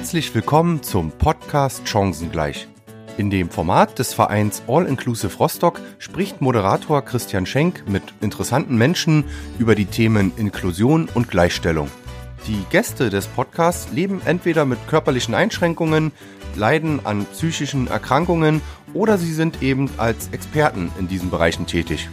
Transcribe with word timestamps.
Herzlich 0.00 0.34
willkommen 0.34 0.82
zum 0.82 1.10
Podcast 1.10 1.86
Chancengleich. 1.86 2.66
In 3.18 3.28
dem 3.28 3.50
Format 3.50 3.98
des 3.98 4.14
Vereins 4.14 4.62
All 4.66 4.86
Inclusive 4.86 5.36
Rostock 5.36 5.78
spricht 5.98 6.40
Moderator 6.40 7.04
Christian 7.04 7.44
Schenk 7.44 7.86
mit 7.86 8.02
interessanten 8.22 8.78
Menschen 8.78 9.24
über 9.58 9.74
die 9.74 9.84
Themen 9.84 10.32
Inklusion 10.38 11.06
und 11.12 11.28
Gleichstellung. 11.28 11.90
Die 12.46 12.64
Gäste 12.70 13.10
des 13.10 13.26
Podcasts 13.26 13.92
leben 13.92 14.22
entweder 14.24 14.64
mit 14.64 14.78
körperlichen 14.88 15.34
Einschränkungen, 15.34 16.12
leiden 16.56 17.04
an 17.04 17.26
psychischen 17.26 17.86
Erkrankungen 17.86 18.62
oder 18.94 19.18
sie 19.18 19.34
sind 19.34 19.62
eben 19.62 19.90
als 19.98 20.30
Experten 20.32 20.90
in 20.98 21.08
diesen 21.08 21.28
Bereichen 21.28 21.66
tätig. 21.66 22.08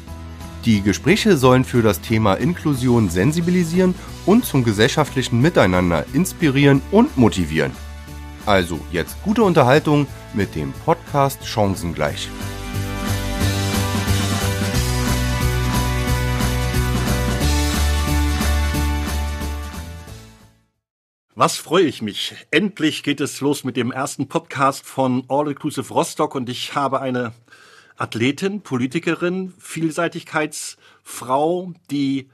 Die 0.65 0.81
Gespräche 0.81 1.37
sollen 1.37 1.63
für 1.63 1.81
das 1.81 2.01
Thema 2.01 2.33
Inklusion 2.33 3.09
sensibilisieren 3.09 3.95
und 4.25 4.45
zum 4.45 4.63
gesellschaftlichen 4.63 5.41
Miteinander 5.41 6.05
inspirieren 6.13 6.81
und 6.91 7.17
motivieren. 7.17 7.71
Also 8.45 8.79
jetzt 8.91 9.21
gute 9.23 9.43
Unterhaltung 9.43 10.07
mit 10.33 10.55
dem 10.55 10.73
Podcast 10.85 11.45
Chancengleich. 11.45 12.29
Was 21.39 21.57
freue 21.57 21.83
ich 21.83 22.01
mich. 22.01 22.33
Endlich 22.49 23.03
geht 23.03 23.21
es 23.21 23.41
los 23.41 23.63
mit 23.63 23.77
dem 23.77 23.91
ersten 23.91 24.27
Podcast 24.27 24.83
von 24.83 25.23
All 25.27 25.47
Inclusive 25.47 25.93
Rostock 25.93 26.33
und 26.33 26.49
ich 26.49 26.73
habe 26.73 26.99
eine 26.99 27.31
Athletin, 27.97 28.61
Politikerin, 28.61 29.53
Vielseitigkeitsfrau, 29.57 31.73
die 31.89 32.29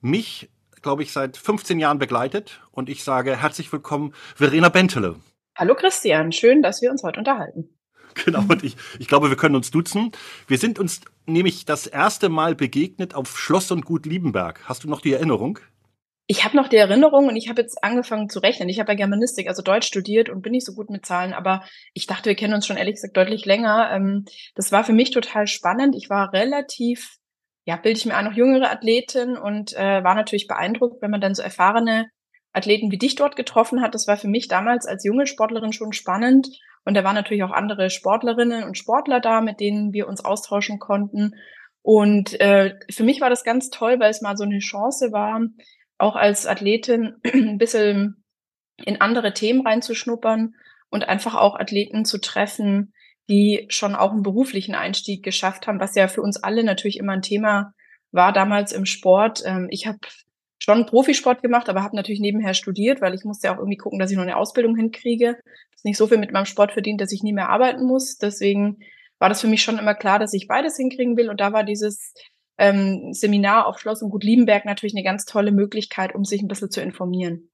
mich, 0.00 0.48
glaube 0.80 1.02
ich, 1.02 1.12
seit 1.12 1.36
15 1.36 1.80
Jahren 1.80 1.98
begleitet. 1.98 2.60
Und 2.70 2.88
ich 2.88 3.02
sage 3.02 3.36
herzlich 3.36 3.72
willkommen, 3.72 4.14
Verena 4.36 4.68
Bentele. 4.68 5.16
Hallo 5.56 5.74
Christian, 5.74 6.30
schön, 6.30 6.62
dass 6.62 6.80
wir 6.82 6.90
uns 6.90 7.02
heute 7.02 7.18
unterhalten. 7.18 7.70
Genau, 8.24 8.42
und 8.48 8.64
ich, 8.64 8.76
ich 8.98 9.06
glaube, 9.06 9.28
wir 9.28 9.36
können 9.36 9.54
uns 9.54 9.70
duzen. 9.70 10.10
Wir 10.48 10.58
sind 10.58 10.80
uns 10.80 11.02
nämlich 11.26 11.66
das 11.66 11.86
erste 11.86 12.28
Mal 12.28 12.56
begegnet 12.56 13.14
auf 13.14 13.38
Schloss 13.38 13.70
und 13.70 13.84
Gut 13.84 14.06
Liebenberg. 14.06 14.60
Hast 14.64 14.82
du 14.82 14.88
noch 14.88 15.02
die 15.02 15.12
Erinnerung? 15.12 15.60
Ich 16.30 16.44
habe 16.44 16.56
noch 16.58 16.68
die 16.68 16.76
Erinnerung 16.76 17.26
und 17.28 17.36
ich 17.36 17.48
habe 17.48 17.62
jetzt 17.62 17.82
angefangen 17.82 18.28
zu 18.28 18.40
rechnen. 18.40 18.68
Ich 18.68 18.78
habe 18.78 18.92
ja 18.92 18.96
Germanistik, 18.96 19.48
also 19.48 19.62
Deutsch 19.62 19.86
studiert 19.86 20.28
und 20.28 20.42
bin 20.42 20.52
nicht 20.52 20.66
so 20.66 20.74
gut 20.74 20.90
mit 20.90 21.06
Zahlen, 21.06 21.32
aber 21.32 21.64
ich 21.94 22.06
dachte, 22.06 22.28
wir 22.28 22.36
kennen 22.36 22.52
uns 22.52 22.66
schon 22.66 22.76
ehrlich 22.76 22.96
gesagt 22.96 23.16
deutlich 23.16 23.46
länger. 23.46 23.90
Ähm, 23.90 24.26
das 24.54 24.70
war 24.70 24.84
für 24.84 24.92
mich 24.92 25.10
total 25.10 25.46
spannend. 25.46 25.96
Ich 25.96 26.10
war 26.10 26.34
relativ, 26.34 27.16
ja, 27.64 27.76
bilde 27.76 27.98
ich 27.98 28.04
mir 28.04 28.14
an, 28.14 28.26
noch 28.26 28.34
jüngere 28.34 28.70
Athletin 28.70 29.38
und 29.38 29.72
äh, 29.72 30.04
war 30.04 30.14
natürlich 30.14 30.46
beeindruckt, 30.46 31.00
wenn 31.00 31.10
man 31.10 31.22
dann 31.22 31.34
so 31.34 31.42
erfahrene 31.42 32.10
Athleten 32.52 32.90
wie 32.90 32.98
dich 32.98 33.14
dort 33.14 33.34
getroffen 33.34 33.80
hat. 33.80 33.94
Das 33.94 34.06
war 34.06 34.18
für 34.18 34.28
mich 34.28 34.48
damals 34.48 34.84
als 34.84 35.04
junge 35.04 35.26
Sportlerin 35.26 35.72
schon 35.72 35.94
spannend. 35.94 36.48
Und 36.84 36.92
da 36.92 37.04
waren 37.04 37.14
natürlich 37.14 37.42
auch 37.42 37.52
andere 37.52 37.88
Sportlerinnen 37.88 38.64
und 38.64 38.76
Sportler 38.76 39.20
da, 39.20 39.40
mit 39.40 39.60
denen 39.60 39.94
wir 39.94 40.06
uns 40.06 40.22
austauschen 40.22 40.78
konnten. 40.78 41.32
Und 41.80 42.38
äh, 42.38 42.74
für 42.90 43.04
mich 43.04 43.22
war 43.22 43.30
das 43.30 43.44
ganz 43.44 43.70
toll, 43.70 43.98
weil 43.98 44.10
es 44.10 44.20
mal 44.20 44.36
so 44.36 44.44
eine 44.44 44.58
Chance 44.58 45.10
war, 45.10 45.40
auch 45.98 46.16
als 46.16 46.46
Athletin 46.46 47.16
ein 47.24 47.58
bisschen 47.58 48.24
in 48.84 49.00
andere 49.00 49.34
Themen 49.34 49.66
reinzuschnuppern 49.66 50.54
und 50.90 51.08
einfach 51.08 51.34
auch 51.34 51.58
Athleten 51.58 52.04
zu 52.04 52.18
treffen, 52.18 52.92
die 53.28 53.66
schon 53.68 53.94
auch 53.94 54.12
einen 54.12 54.22
beruflichen 54.22 54.74
Einstieg 54.74 55.22
geschafft 55.22 55.66
haben, 55.66 55.80
was 55.80 55.94
ja 55.94 56.08
für 56.08 56.22
uns 56.22 56.42
alle 56.42 56.64
natürlich 56.64 56.98
immer 56.98 57.12
ein 57.12 57.22
Thema 57.22 57.74
war 58.10 58.32
damals 58.32 58.72
im 58.72 58.86
Sport. 58.86 59.42
Ähm, 59.44 59.68
ich 59.70 59.86
habe 59.86 59.98
schon 60.58 60.86
Profisport 60.86 61.42
gemacht, 61.42 61.68
aber 61.68 61.82
habe 61.82 61.96
natürlich 61.96 62.20
nebenher 62.20 62.54
studiert, 62.54 63.00
weil 63.00 63.14
ich 63.14 63.24
musste 63.24 63.48
ja 63.48 63.54
auch 63.54 63.58
irgendwie 63.58 63.76
gucken, 63.76 63.98
dass 63.98 64.10
ich 64.10 64.16
noch 64.16 64.24
eine 64.24 64.36
Ausbildung 64.36 64.76
hinkriege. 64.76 65.36
Ist 65.74 65.84
nicht 65.84 65.98
so 65.98 66.06
viel 66.06 66.18
mit 66.18 66.32
meinem 66.32 66.46
Sport 66.46 66.72
verdient, 66.72 67.00
dass 67.00 67.12
ich 67.12 67.22
nie 67.22 67.32
mehr 67.32 67.50
arbeiten 67.50 67.84
muss. 67.84 68.16
Deswegen 68.16 68.78
war 69.18 69.28
das 69.28 69.40
für 69.40 69.46
mich 69.46 69.62
schon 69.62 69.78
immer 69.78 69.94
klar, 69.94 70.18
dass 70.18 70.32
ich 70.32 70.48
beides 70.48 70.76
hinkriegen 70.76 71.16
will. 71.16 71.28
Und 71.28 71.40
da 71.40 71.52
war 71.52 71.64
dieses 71.64 72.14
ähm, 72.58 73.12
Seminar 73.12 73.66
auf 73.66 73.78
Schloss 73.78 74.02
und 74.02 74.10
Gut 74.10 74.24
Liebenberg 74.24 74.64
natürlich 74.64 74.94
eine 74.94 75.04
ganz 75.04 75.24
tolle 75.24 75.52
Möglichkeit, 75.52 76.14
um 76.14 76.24
sich 76.24 76.42
ein 76.42 76.48
bisschen 76.48 76.70
zu 76.70 76.80
informieren. 76.80 77.48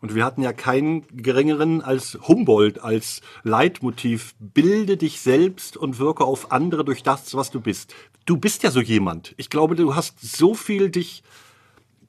Und 0.00 0.14
wir 0.14 0.24
hatten 0.24 0.42
ja 0.42 0.52
keinen 0.52 1.06
geringeren 1.16 1.80
als 1.80 2.18
Humboldt 2.28 2.78
als 2.78 3.22
Leitmotiv. 3.42 4.34
Bilde 4.38 4.98
dich 4.98 5.20
selbst 5.20 5.78
und 5.78 5.98
wirke 5.98 6.24
auf 6.24 6.52
andere 6.52 6.84
durch 6.84 7.02
das, 7.02 7.34
was 7.34 7.50
du 7.50 7.60
bist. 7.60 7.94
Du 8.26 8.36
bist 8.36 8.62
ja 8.62 8.70
so 8.70 8.82
jemand. 8.82 9.34
Ich 9.38 9.48
glaube, 9.48 9.76
du 9.76 9.94
hast 9.94 10.20
so 10.20 10.52
viel 10.52 10.90
dich 10.90 11.22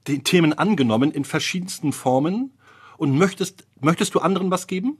den 0.09 0.25
Themen 0.25 0.51
angenommen 0.51 1.11
in 1.11 1.23
verschiedensten 1.23 1.93
Formen 1.93 2.57
und 2.97 3.17
möchtest, 3.17 3.65
möchtest 3.79 4.13
du 4.13 4.19
anderen 4.19 4.51
was 4.51 4.67
geben? 4.67 4.97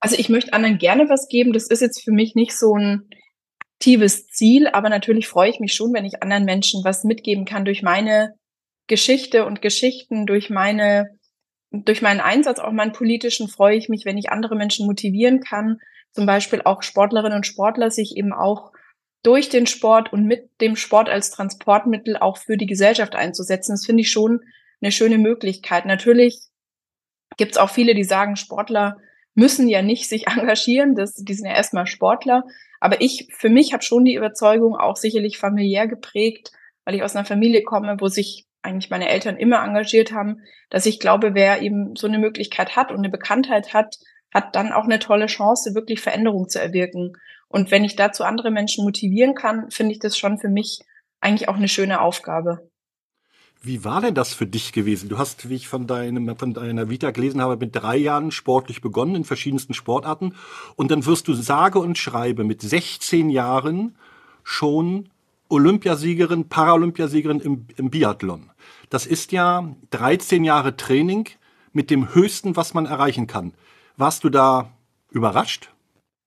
Also 0.00 0.16
ich 0.18 0.28
möchte 0.28 0.52
anderen 0.52 0.78
gerne 0.78 1.08
was 1.08 1.28
geben. 1.28 1.52
Das 1.52 1.68
ist 1.68 1.80
jetzt 1.80 2.02
für 2.02 2.12
mich 2.12 2.34
nicht 2.34 2.58
so 2.58 2.74
ein 2.74 3.08
aktives 3.80 4.26
Ziel, 4.26 4.68
aber 4.68 4.90
natürlich 4.90 5.26
freue 5.26 5.48
ich 5.48 5.58
mich 5.58 5.72
schon, 5.72 5.94
wenn 5.94 6.04
ich 6.04 6.22
anderen 6.22 6.44
Menschen 6.44 6.84
was 6.84 7.02
mitgeben 7.02 7.46
kann 7.46 7.64
durch 7.64 7.82
meine 7.82 8.34
Geschichte 8.88 9.46
und 9.46 9.62
Geschichten, 9.62 10.26
durch 10.26 10.50
meine, 10.50 11.18
durch 11.70 12.02
meinen 12.02 12.20
Einsatz, 12.20 12.58
auch 12.58 12.72
meinen 12.72 12.92
politischen, 12.92 13.48
freue 13.48 13.78
ich 13.78 13.88
mich, 13.88 14.04
wenn 14.04 14.18
ich 14.18 14.30
andere 14.30 14.54
Menschen 14.54 14.84
motivieren 14.84 15.40
kann, 15.40 15.78
zum 16.12 16.26
Beispiel 16.26 16.60
auch 16.62 16.82
Sportlerinnen 16.82 17.36
und 17.36 17.46
Sportler, 17.46 17.90
sich 17.90 18.18
eben 18.18 18.34
auch 18.34 18.72
durch 19.22 19.48
den 19.48 19.66
Sport 19.66 20.12
und 20.12 20.26
mit 20.26 20.50
dem 20.60 20.76
Sport 20.76 21.08
als 21.08 21.30
Transportmittel 21.30 22.18
auch 22.18 22.36
für 22.36 22.58
die 22.58 22.66
Gesellschaft 22.66 23.14
einzusetzen. 23.14 23.72
Das 23.72 23.86
finde 23.86 24.02
ich 24.02 24.10
schon 24.10 24.40
eine 24.82 24.92
schöne 24.92 25.16
Möglichkeit. 25.16 25.86
Natürlich 25.86 26.38
gibt 27.38 27.52
es 27.52 27.58
auch 27.58 27.70
viele, 27.70 27.94
die 27.94 28.04
sagen, 28.04 28.36
Sportler 28.36 28.98
müssen 29.34 29.70
ja 29.70 29.80
nicht 29.80 30.06
sich 30.06 30.26
engagieren, 30.26 30.96
das, 30.96 31.14
die 31.14 31.32
sind 31.32 31.46
ja 31.46 31.54
erstmal 31.54 31.86
Sportler. 31.86 32.44
Aber 32.80 33.00
ich, 33.00 33.28
für 33.30 33.50
mich 33.50 33.72
habe 33.72 33.82
schon 33.82 34.04
die 34.04 34.14
Überzeugung, 34.14 34.74
auch 34.76 34.96
sicherlich 34.96 35.38
familiär 35.38 35.86
geprägt, 35.86 36.50
weil 36.84 36.94
ich 36.94 37.02
aus 37.02 37.14
einer 37.14 37.26
Familie 37.26 37.62
komme, 37.62 37.96
wo 38.00 38.08
sich 38.08 38.46
eigentlich 38.62 38.90
meine 38.90 39.08
Eltern 39.08 39.36
immer 39.36 39.62
engagiert 39.62 40.12
haben, 40.12 40.42
dass 40.70 40.86
ich 40.86 40.98
glaube, 40.98 41.34
wer 41.34 41.62
eben 41.62 41.94
so 41.96 42.06
eine 42.06 42.18
Möglichkeit 42.18 42.76
hat 42.76 42.90
und 42.90 42.98
eine 42.98 43.10
Bekanntheit 43.10 43.74
hat, 43.74 43.96
hat 44.32 44.54
dann 44.54 44.72
auch 44.72 44.84
eine 44.84 44.98
tolle 44.98 45.26
Chance, 45.26 45.74
wirklich 45.74 46.00
Veränderung 46.00 46.48
zu 46.48 46.60
erwirken. 46.60 47.12
Und 47.48 47.70
wenn 47.70 47.84
ich 47.84 47.96
dazu 47.96 48.24
andere 48.24 48.50
Menschen 48.50 48.84
motivieren 48.84 49.34
kann, 49.34 49.70
finde 49.70 49.92
ich 49.92 49.98
das 49.98 50.16
schon 50.16 50.38
für 50.38 50.48
mich 50.48 50.80
eigentlich 51.20 51.48
auch 51.48 51.56
eine 51.56 51.68
schöne 51.68 52.00
Aufgabe. 52.00 52.69
Wie 53.62 53.84
war 53.84 54.00
denn 54.00 54.14
das 54.14 54.32
für 54.32 54.46
dich 54.46 54.72
gewesen? 54.72 55.10
Du 55.10 55.18
hast, 55.18 55.50
wie 55.50 55.54
ich 55.54 55.68
von, 55.68 55.86
deinem, 55.86 56.34
von 56.36 56.54
deiner 56.54 56.88
Vita 56.88 57.10
gelesen 57.10 57.42
habe, 57.42 57.58
mit 57.58 57.76
drei 57.76 57.96
Jahren 57.96 58.30
sportlich 58.30 58.80
begonnen 58.80 59.16
in 59.16 59.24
verschiedensten 59.24 59.74
Sportarten. 59.74 60.34
Und 60.76 60.90
dann 60.90 61.04
wirst 61.04 61.28
du 61.28 61.34
sage 61.34 61.78
und 61.78 61.98
schreibe 61.98 62.44
mit 62.44 62.62
16 62.62 63.28
Jahren 63.28 63.96
schon 64.44 65.10
Olympiasiegerin, 65.50 66.48
Paralympiasiegerin 66.48 67.40
im, 67.40 67.66
im 67.76 67.90
Biathlon. 67.90 68.50
Das 68.88 69.04
ist 69.04 69.30
ja 69.30 69.74
13 69.90 70.42
Jahre 70.42 70.76
Training 70.76 71.28
mit 71.72 71.90
dem 71.90 72.14
Höchsten, 72.14 72.56
was 72.56 72.72
man 72.72 72.86
erreichen 72.86 73.26
kann. 73.26 73.52
Warst 73.98 74.24
du 74.24 74.30
da 74.30 74.72
überrascht? 75.10 75.70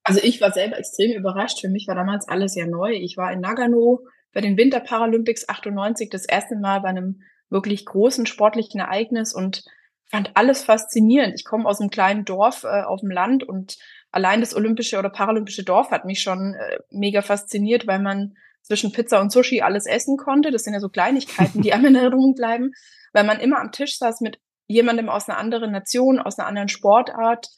Also 0.04 0.20
ich 0.22 0.40
war 0.40 0.52
selber 0.52 0.78
extrem 0.78 1.12
überrascht. 1.18 1.62
Für 1.62 1.70
mich 1.70 1.88
war 1.88 1.96
damals 1.96 2.28
alles 2.28 2.54
ja 2.56 2.68
neu. 2.68 2.92
Ich 2.92 3.18
war 3.18 3.32
in 3.32 3.40
Nagano 3.40 4.02
bei 4.34 4.42
den 4.42 4.58
Winter 4.58 4.80
Paralympics 4.80 5.48
98 5.48 6.10
das 6.10 6.26
erste 6.26 6.56
Mal 6.56 6.82
bei 6.82 6.90
einem 6.90 7.22
wirklich 7.50 7.86
großen 7.86 8.26
sportlichen 8.26 8.82
Ereignis 8.82 9.34
und 9.34 9.64
fand 10.06 10.32
alles 10.36 10.64
faszinierend. 10.64 11.34
Ich 11.36 11.46
komme 11.46 11.68
aus 11.68 11.80
einem 11.80 11.90
kleinen 11.90 12.26
Dorf 12.26 12.64
äh, 12.64 12.82
auf 12.82 13.02
dem 13.02 13.12
Land 13.12 13.44
und 13.44 13.78
allein 14.12 14.42
das 14.42 14.56
olympische 14.56 15.00
oder 15.00 15.10
paralympische 15.10 15.64
Dorf 15.64 15.92
hat 15.92 16.06
mich 16.06 16.22
schon 16.22 16.56
äh, 16.56 16.80
mega 16.90 17.22
fasziniert, 17.22 17.88
weil 17.88 18.00
man 18.00 18.36
zwischen 18.62 18.92
Pizza 18.92 19.22
und 19.22 19.32
Sushi 19.32 19.62
alles 19.62 19.86
essen 19.86 20.18
konnte. 20.18 20.52
Das 20.52 20.64
sind 20.64 20.74
ja 20.74 20.80
so 20.80 20.90
Kleinigkeiten, 20.90 21.62
die 21.62 21.74
einem 21.74 21.86
in 21.86 21.96
Erinnerung 21.96 22.34
bleiben, 22.34 22.72
weil 23.12 23.24
man 23.24 23.40
immer 23.40 23.60
am 23.60 23.72
Tisch 23.72 23.98
saß 23.98 24.22
mit 24.22 24.40
jemandem 24.68 25.10
aus 25.10 25.30
einer 25.30 25.38
anderen 25.38 25.72
Nation, 25.72 26.20
aus 26.20 26.40
einer 26.40 26.48
anderen 26.48 26.70
Sportart 26.70 27.50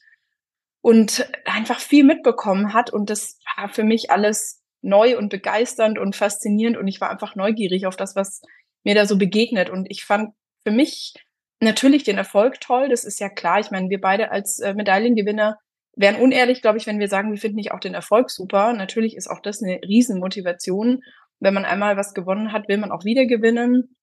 und 0.80 1.30
einfach 1.44 1.78
viel 1.78 2.04
mitbekommen 2.04 2.74
hat. 2.74 2.90
Und 2.90 3.10
das 3.10 3.38
war 3.56 3.68
für 3.68 3.84
mich 3.84 4.10
alles 4.10 4.62
neu 4.86 5.18
und 5.18 5.28
begeisternd 5.28 5.98
und 5.98 6.16
faszinierend 6.16 6.76
und 6.76 6.88
ich 6.88 7.00
war 7.00 7.10
einfach 7.10 7.34
neugierig 7.34 7.86
auf 7.86 7.96
das, 7.96 8.16
was 8.16 8.40
mir 8.84 8.94
da 8.94 9.04
so 9.04 9.18
begegnet. 9.18 9.68
Und 9.68 9.90
ich 9.90 10.04
fand 10.04 10.30
für 10.64 10.72
mich 10.72 11.14
natürlich 11.60 12.04
den 12.04 12.18
Erfolg 12.18 12.60
toll, 12.60 12.88
das 12.88 13.04
ist 13.04 13.20
ja 13.20 13.28
klar. 13.28 13.58
Ich 13.58 13.70
meine, 13.70 13.90
wir 13.90 14.00
beide 14.00 14.30
als 14.30 14.60
äh, 14.60 14.74
Medaillengewinner 14.74 15.58
wären 15.96 16.16
unehrlich, 16.16 16.62
glaube 16.62 16.78
ich, 16.78 16.86
wenn 16.86 17.00
wir 17.00 17.08
sagen, 17.08 17.32
wir 17.32 17.38
finden 17.38 17.56
nicht 17.56 17.72
auch 17.72 17.80
den 17.80 17.94
Erfolg 17.94 18.30
super. 18.30 18.72
Natürlich 18.72 19.16
ist 19.16 19.28
auch 19.28 19.40
das 19.40 19.62
eine 19.62 19.80
Riesenmotivation. 19.82 21.02
Wenn 21.40 21.54
man 21.54 21.64
einmal 21.64 21.96
was 21.96 22.14
gewonnen 22.14 22.52
hat, 22.52 22.68
will 22.68 22.78
man 22.78 22.92
auch 22.92 23.04
wieder 23.04 23.26
gewinnen. 23.26 23.96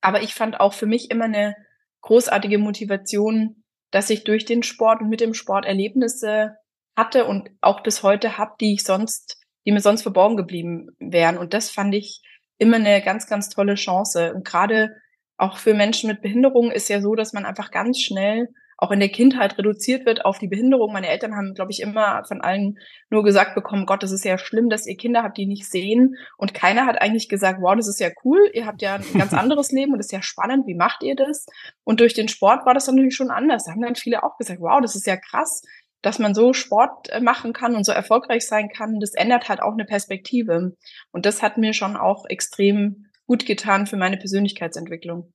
Aber 0.00 0.22
ich 0.22 0.34
fand 0.34 0.60
auch 0.60 0.74
für 0.74 0.86
mich 0.86 1.10
immer 1.10 1.26
eine 1.26 1.54
großartige 2.02 2.58
Motivation, 2.58 3.64
dass 3.90 4.10
ich 4.10 4.24
durch 4.24 4.44
den 4.44 4.62
Sport 4.62 5.00
und 5.00 5.08
mit 5.08 5.20
dem 5.20 5.34
Sport 5.34 5.64
Erlebnisse 5.64 6.56
hatte 6.96 7.24
und 7.24 7.50
auch 7.60 7.82
bis 7.82 8.02
heute 8.02 8.36
habe, 8.36 8.52
die 8.60 8.74
ich 8.74 8.84
sonst 8.84 9.39
die 9.66 9.72
mir 9.72 9.80
sonst 9.80 10.02
verborgen 10.02 10.36
geblieben 10.36 10.88
wären. 10.98 11.38
Und 11.38 11.54
das 11.54 11.70
fand 11.70 11.94
ich 11.94 12.22
immer 12.58 12.76
eine 12.76 13.02
ganz, 13.02 13.26
ganz 13.26 13.48
tolle 13.48 13.74
Chance. 13.74 14.34
Und 14.34 14.44
gerade 14.44 14.96
auch 15.36 15.58
für 15.58 15.74
Menschen 15.74 16.08
mit 16.08 16.22
Behinderung 16.22 16.70
ist 16.70 16.88
ja 16.88 17.00
so, 17.00 17.14
dass 17.14 17.32
man 17.32 17.46
einfach 17.46 17.70
ganz 17.70 18.00
schnell 18.00 18.48
auch 18.80 18.90
in 18.90 19.00
der 19.00 19.10
Kindheit 19.10 19.58
reduziert 19.58 20.06
wird 20.06 20.24
auf 20.24 20.38
die 20.38 20.48
Behinderung. 20.48 20.92
Meine 20.92 21.08
Eltern 21.08 21.36
haben, 21.36 21.52
glaube 21.52 21.70
ich, 21.70 21.80
immer 21.80 22.24
von 22.24 22.40
allen 22.40 22.78
nur 23.10 23.22
gesagt 23.22 23.54
bekommen, 23.54 23.84
Gott, 23.84 24.02
das 24.02 24.10
ist 24.10 24.24
ja 24.24 24.38
schlimm, 24.38 24.70
dass 24.70 24.86
ihr 24.86 24.96
Kinder 24.96 25.22
habt, 25.22 25.36
die 25.36 25.44
nicht 25.44 25.70
sehen. 25.70 26.16
Und 26.38 26.54
keiner 26.54 26.86
hat 26.86 27.00
eigentlich 27.00 27.28
gesagt, 27.28 27.60
wow, 27.60 27.76
das 27.76 27.88
ist 27.88 28.00
ja 28.00 28.08
cool, 28.24 28.40
ihr 28.54 28.64
habt 28.64 28.80
ja 28.80 28.94
ein 28.94 29.04
ganz 29.18 29.34
anderes 29.34 29.70
Leben 29.70 29.92
und 29.92 29.98
das 29.98 30.06
ist 30.06 30.12
ja 30.12 30.22
spannend, 30.22 30.66
wie 30.66 30.74
macht 30.74 31.02
ihr 31.02 31.14
das? 31.14 31.44
Und 31.84 32.00
durch 32.00 32.14
den 32.14 32.28
Sport 32.28 32.64
war 32.64 32.72
das 32.72 32.86
dann 32.86 32.94
natürlich 32.94 33.16
schon 33.16 33.30
anders. 33.30 33.64
Da 33.64 33.72
haben 33.72 33.82
dann 33.82 33.96
viele 33.96 34.22
auch 34.22 34.38
gesagt, 34.38 34.60
wow, 34.60 34.80
das 34.80 34.96
ist 34.96 35.06
ja 35.06 35.16
krass, 35.16 35.60
dass 36.02 36.18
man 36.18 36.34
so 36.34 36.52
Sport 36.52 37.10
äh, 37.10 37.20
machen 37.20 37.52
kann 37.52 37.74
und 37.74 37.84
so 37.84 37.92
erfolgreich 37.92 38.46
sein 38.46 38.68
kann. 38.68 39.00
Das 39.00 39.14
ändert 39.14 39.48
halt 39.48 39.60
auch 39.62 39.72
eine 39.72 39.84
Perspektive. 39.84 40.76
Und 41.12 41.26
das 41.26 41.42
hat 41.42 41.58
mir 41.58 41.72
schon 41.72 41.96
auch 41.96 42.26
extrem 42.26 43.06
gut 43.26 43.46
getan 43.46 43.86
für 43.86 43.96
meine 43.96 44.16
Persönlichkeitsentwicklung. 44.16 45.32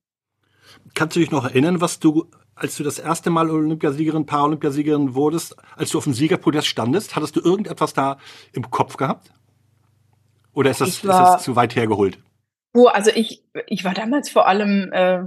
Kannst 0.94 1.16
du 1.16 1.20
dich 1.20 1.30
noch 1.30 1.44
erinnern, 1.44 1.80
was 1.80 2.00
du 2.00 2.30
als 2.56 2.76
du 2.76 2.82
das 2.82 2.98
erste 2.98 3.30
Mal 3.30 3.50
Olympiasiegerin, 3.50 4.26
Paralympiasiegerin 4.26 5.14
wurdest, 5.14 5.56
als 5.76 5.90
du 5.90 5.98
auf 5.98 6.04
dem 6.04 6.14
Siegerpodest 6.14 6.66
standest, 6.66 7.14
hattest 7.14 7.36
du 7.36 7.40
irgendetwas 7.40 7.92
da 7.92 8.16
im 8.52 8.70
Kopf 8.70 8.96
gehabt? 8.96 9.30
Oder 10.54 10.70
ist 10.70 10.80
das, 10.80 11.04
war, 11.04 11.22
ist 11.22 11.32
das 11.34 11.42
zu 11.44 11.54
weit 11.54 11.76
hergeholt? 11.76 12.18
Oh, 12.72 12.86
also 12.86 13.10
ich, 13.14 13.44
ich 13.66 13.84
war 13.84 13.92
damals 13.92 14.30
vor 14.30 14.48
allem, 14.48 14.90
äh, 14.90 15.24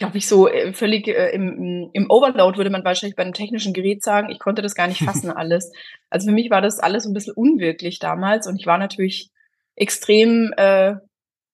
glaube 0.00 0.18
ich, 0.18 0.26
so 0.26 0.48
äh, 0.48 0.72
völlig 0.72 1.06
äh, 1.06 1.30
im, 1.30 1.90
im 1.92 2.10
Overload, 2.10 2.56
würde 2.56 2.70
man 2.70 2.84
wahrscheinlich 2.84 3.16
bei 3.16 3.22
einem 3.22 3.34
technischen 3.34 3.72
Gerät 3.72 4.02
sagen. 4.02 4.30
Ich 4.30 4.38
konnte 4.38 4.62
das 4.62 4.74
gar 4.74 4.88
nicht 4.88 5.02
fassen 5.04 5.30
alles. 5.30 5.70
Also 6.08 6.28
für 6.28 6.34
mich 6.34 6.50
war 6.50 6.60
das 6.60 6.80
alles 6.80 7.06
ein 7.06 7.12
bisschen 7.12 7.34
unwirklich 7.34 7.98
damals 7.98 8.46
und 8.46 8.56
ich 8.58 8.66
war 8.66 8.78
natürlich 8.78 9.30
extrem 9.76 10.52
äh, 10.56 10.96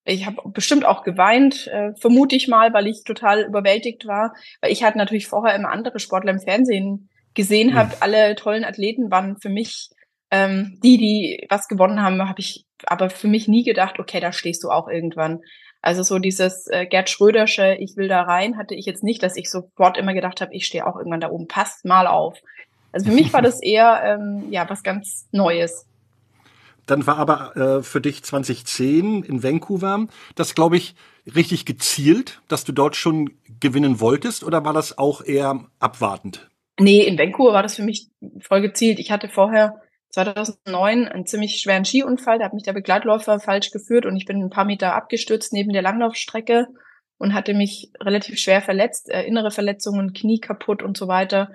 ich 0.09 0.25
habe 0.25 0.37
bestimmt 0.51 0.85
auch 0.85 1.03
geweint, 1.03 1.67
äh, 1.67 1.93
vermute 2.01 2.37
ich 2.37 2.47
mal, 2.47 2.73
weil 2.73 2.87
ich 2.87 3.03
total 3.03 3.43
überwältigt 3.43 4.07
war. 4.07 4.35
Weil 4.61 4.71
ich 4.71 4.85
halt 4.85 4.95
natürlich 4.95 5.27
vorher 5.27 5.57
immer 5.57 5.71
andere 5.71 5.99
Sportler 5.99 6.31
im 6.31 6.39
Fernsehen 6.39 7.09
gesehen 7.35 7.75
habe. 7.75 7.89
Mhm. 7.89 7.95
Alle 7.99 8.37
tollen 8.37 8.65
Athleten 8.65 9.11
waren 9.11 9.37
für 9.39 9.49
mich 9.49 9.91
ähm, 10.31 10.79
die, 10.83 10.97
die 10.97 11.47
was 11.51 11.67
gewonnen 11.67 12.03
haben, 12.03 12.29
habe 12.29 12.41
ich 12.41 12.67
aber 12.87 13.11
für 13.11 13.29
mich 13.29 13.49
nie 13.49 13.65
gedacht, 13.65 13.99
okay, 13.99 14.21
da 14.21 14.33
stehst 14.33 14.63
du 14.63 14.71
auch 14.71 14.89
irgendwann. 14.89 15.41
Also 15.83 16.03
so 16.03 16.19
dieses 16.19 16.67
äh, 16.69 16.87
Gerd 16.87 17.11
Schrödersche, 17.11 17.77
ich 17.79 17.97
will 17.97 18.09
da 18.09 18.23
rein, 18.23 18.57
hatte 18.57 18.75
ich 18.75 18.87
jetzt 18.87 19.05
nicht, 19.05 19.23
dass 19.23 19.37
ich 19.37 19.51
sofort 19.51 19.97
immer 19.99 20.15
gedacht 20.15 20.41
habe, 20.41 20.55
ich 20.55 20.67
stehe 20.67 20.87
auch 20.87 20.97
irgendwann 20.97 21.21
da 21.21 21.31
oben, 21.31 21.47
passt 21.47 21.85
mal 21.85 22.07
auf. 22.07 22.39
Also 22.93 23.07
für 23.07 23.13
mich 23.13 23.33
war 23.33 23.43
das 23.43 23.61
eher 23.63 24.03
ähm, 24.05 24.51
ja 24.51 24.69
was 24.69 24.83
ganz 24.83 25.29
Neues. 25.33 25.87
Dann 26.87 27.07
war 27.07 27.19
aber 27.19 27.57
äh, 27.57 27.83
für 27.83 28.01
dich 28.01 28.23
2010 28.23 29.25
in 29.25 29.43
Vancouver 29.43 30.07
das, 30.35 30.55
glaube 30.55 30.77
ich, 30.77 30.95
richtig 31.35 31.67
gezielt, 31.67 32.41
dass 32.49 32.65
du 32.65 32.73
dort 32.73 32.95
schon 32.97 33.33
gewinnen 33.61 34.01
wolltest 34.01 34.45
oder 34.45 34.65
war 34.65 34.73
das 34.73 34.97
auch 34.97 35.25
eher 35.25 35.65
abwartend? 35.81 36.49
Nee, 36.79 37.03
in 37.03 37.19
Vancouver 37.19 37.55
war 37.55 37.63
das 37.63 37.77
für 37.77 37.83
mich 37.83 38.09
voll 38.41 38.61
gezielt. 38.61 38.99
Ich 38.99 39.11
hatte 39.11 39.29
vorher 39.29 39.81
2009 40.17 41.09
einen 41.09 41.27
ziemlich 41.27 41.61
schweren 41.61 41.85
Skiunfall, 41.85 42.39
da 42.39 42.47
hat 42.47 42.55
mich 42.55 42.63
der 42.63 42.73
Begleitläufer 42.73 43.39
falsch 43.39 43.71
geführt 43.71 44.07
und 44.07 44.17
ich 44.17 44.25
bin 44.25 44.43
ein 44.43 44.51
paar 44.51 44.65
Meter 44.65 44.95
abgestürzt 44.95 45.53
neben 45.53 45.73
der 45.75 45.83
Langlaufstrecke 45.83 46.69
und 47.19 47.35
hatte 47.35 47.53
mich 47.53 47.93
relativ 48.01 48.39
schwer 48.39 48.63
verletzt, 48.63 49.11
äh, 49.11 49.25
innere 49.25 49.51
Verletzungen, 49.51 50.15
Knie 50.15 50.41
kaputt 50.41 50.83
und 50.83 50.97
so 50.97 51.07
weiter. 51.07 51.51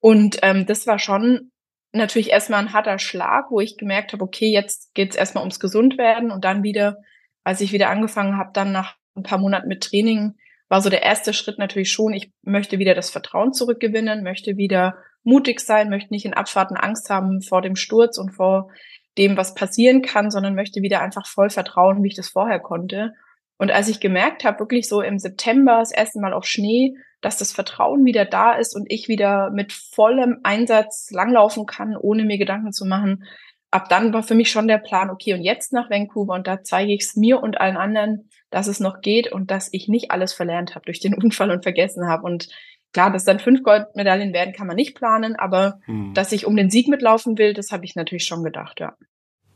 Und 0.00 0.38
ähm, 0.42 0.66
das 0.66 0.86
war 0.88 0.98
schon 0.98 1.52
natürlich 1.92 2.30
erstmal 2.30 2.60
ein 2.60 2.72
harter 2.72 2.98
Schlag, 2.98 3.50
wo 3.50 3.60
ich 3.60 3.76
gemerkt 3.76 4.12
habe, 4.12 4.24
okay, 4.24 4.50
jetzt 4.50 4.92
geht's 4.94 5.14
erstmal 5.14 5.42
ums 5.42 5.60
Gesundwerden 5.60 6.32
und 6.32 6.44
dann 6.44 6.64
wieder, 6.64 6.96
als 7.44 7.60
ich 7.60 7.72
wieder 7.72 7.88
angefangen 7.88 8.36
habe, 8.36 8.50
dann 8.52 8.72
nach 8.72 8.96
ein 9.14 9.22
paar 9.22 9.38
Monaten 9.38 9.68
mit 9.68 9.84
Training, 9.84 10.34
war 10.68 10.80
so 10.80 10.90
der 10.90 11.02
erste 11.02 11.34
Schritt 11.34 11.58
natürlich 11.58 11.92
schon, 11.92 12.14
ich 12.14 12.32
möchte 12.42 12.78
wieder 12.80 12.94
das 12.94 13.10
Vertrauen 13.10 13.52
zurückgewinnen, 13.52 14.24
möchte 14.24 14.56
wieder 14.56 14.96
mutig 15.24 15.60
sein, 15.60 15.90
möchte 15.90 16.12
nicht 16.12 16.24
in 16.24 16.34
Abfahrten 16.34 16.76
Angst 16.76 17.10
haben 17.10 17.42
vor 17.42 17.62
dem 17.62 17.76
Sturz 17.76 18.18
und 18.18 18.30
vor 18.30 18.70
dem, 19.18 19.36
was 19.36 19.54
passieren 19.54 20.02
kann, 20.02 20.30
sondern 20.30 20.54
möchte 20.54 20.82
wieder 20.82 21.00
einfach 21.00 21.26
voll 21.26 21.50
vertrauen, 21.50 22.02
wie 22.02 22.08
ich 22.08 22.16
das 22.16 22.28
vorher 22.28 22.60
konnte. 22.60 23.12
Und 23.58 23.70
als 23.70 23.88
ich 23.88 24.00
gemerkt 24.00 24.44
habe, 24.44 24.60
wirklich 24.60 24.88
so 24.88 25.02
im 25.02 25.18
September, 25.18 25.78
das 25.78 25.92
erste 25.92 26.20
Mal 26.20 26.32
auf 26.32 26.46
Schnee, 26.46 26.94
dass 27.20 27.36
das 27.36 27.52
Vertrauen 27.52 28.04
wieder 28.04 28.24
da 28.24 28.54
ist 28.54 28.74
und 28.74 28.90
ich 28.90 29.08
wieder 29.08 29.50
mit 29.50 29.72
vollem 29.72 30.40
Einsatz 30.42 31.10
langlaufen 31.12 31.66
kann, 31.66 31.96
ohne 31.96 32.24
mir 32.24 32.38
Gedanken 32.38 32.72
zu 32.72 32.84
machen. 32.84 33.24
Ab 33.70 33.88
dann 33.88 34.12
war 34.12 34.22
für 34.22 34.34
mich 34.34 34.50
schon 34.50 34.66
der 34.66 34.78
Plan, 34.78 35.10
okay, 35.10 35.32
und 35.34 35.42
jetzt 35.42 35.72
nach 35.72 35.88
Vancouver 35.88 36.34
und 36.34 36.46
da 36.46 36.62
zeige 36.62 36.92
ich 36.92 37.02
es 37.02 37.16
mir 37.16 37.42
und 37.42 37.60
allen 37.60 37.76
anderen, 37.76 38.28
dass 38.50 38.66
es 38.66 38.80
noch 38.80 39.00
geht 39.00 39.32
und 39.32 39.50
dass 39.50 39.68
ich 39.72 39.88
nicht 39.88 40.10
alles 40.10 40.32
verlernt 40.32 40.74
habe 40.74 40.84
durch 40.84 41.00
den 41.00 41.14
Unfall 41.22 41.50
und 41.50 41.62
vergessen 41.62 42.08
habe. 42.08 42.24
Und 42.24 42.48
klar, 42.92 43.10
dass 43.10 43.24
dann 43.24 43.38
fünf 43.38 43.62
Goldmedaillen 43.62 44.32
werden, 44.32 44.54
kann 44.54 44.66
man 44.66 44.76
nicht 44.76 44.94
planen, 44.94 45.36
aber 45.36 45.80
hm. 45.86 46.14
dass 46.14 46.32
ich 46.32 46.46
um 46.46 46.56
den 46.56 46.70
Sieg 46.70 46.88
mitlaufen 46.88 47.38
will, 47.38 47.54
das 47.54 47.72
habe 47.72 47.84
ich 47.84 47.96
natürlich 47.96 48.24
schon 48.24 48.44
gedacht, 48.44 48.80
ja. 48.80 48.94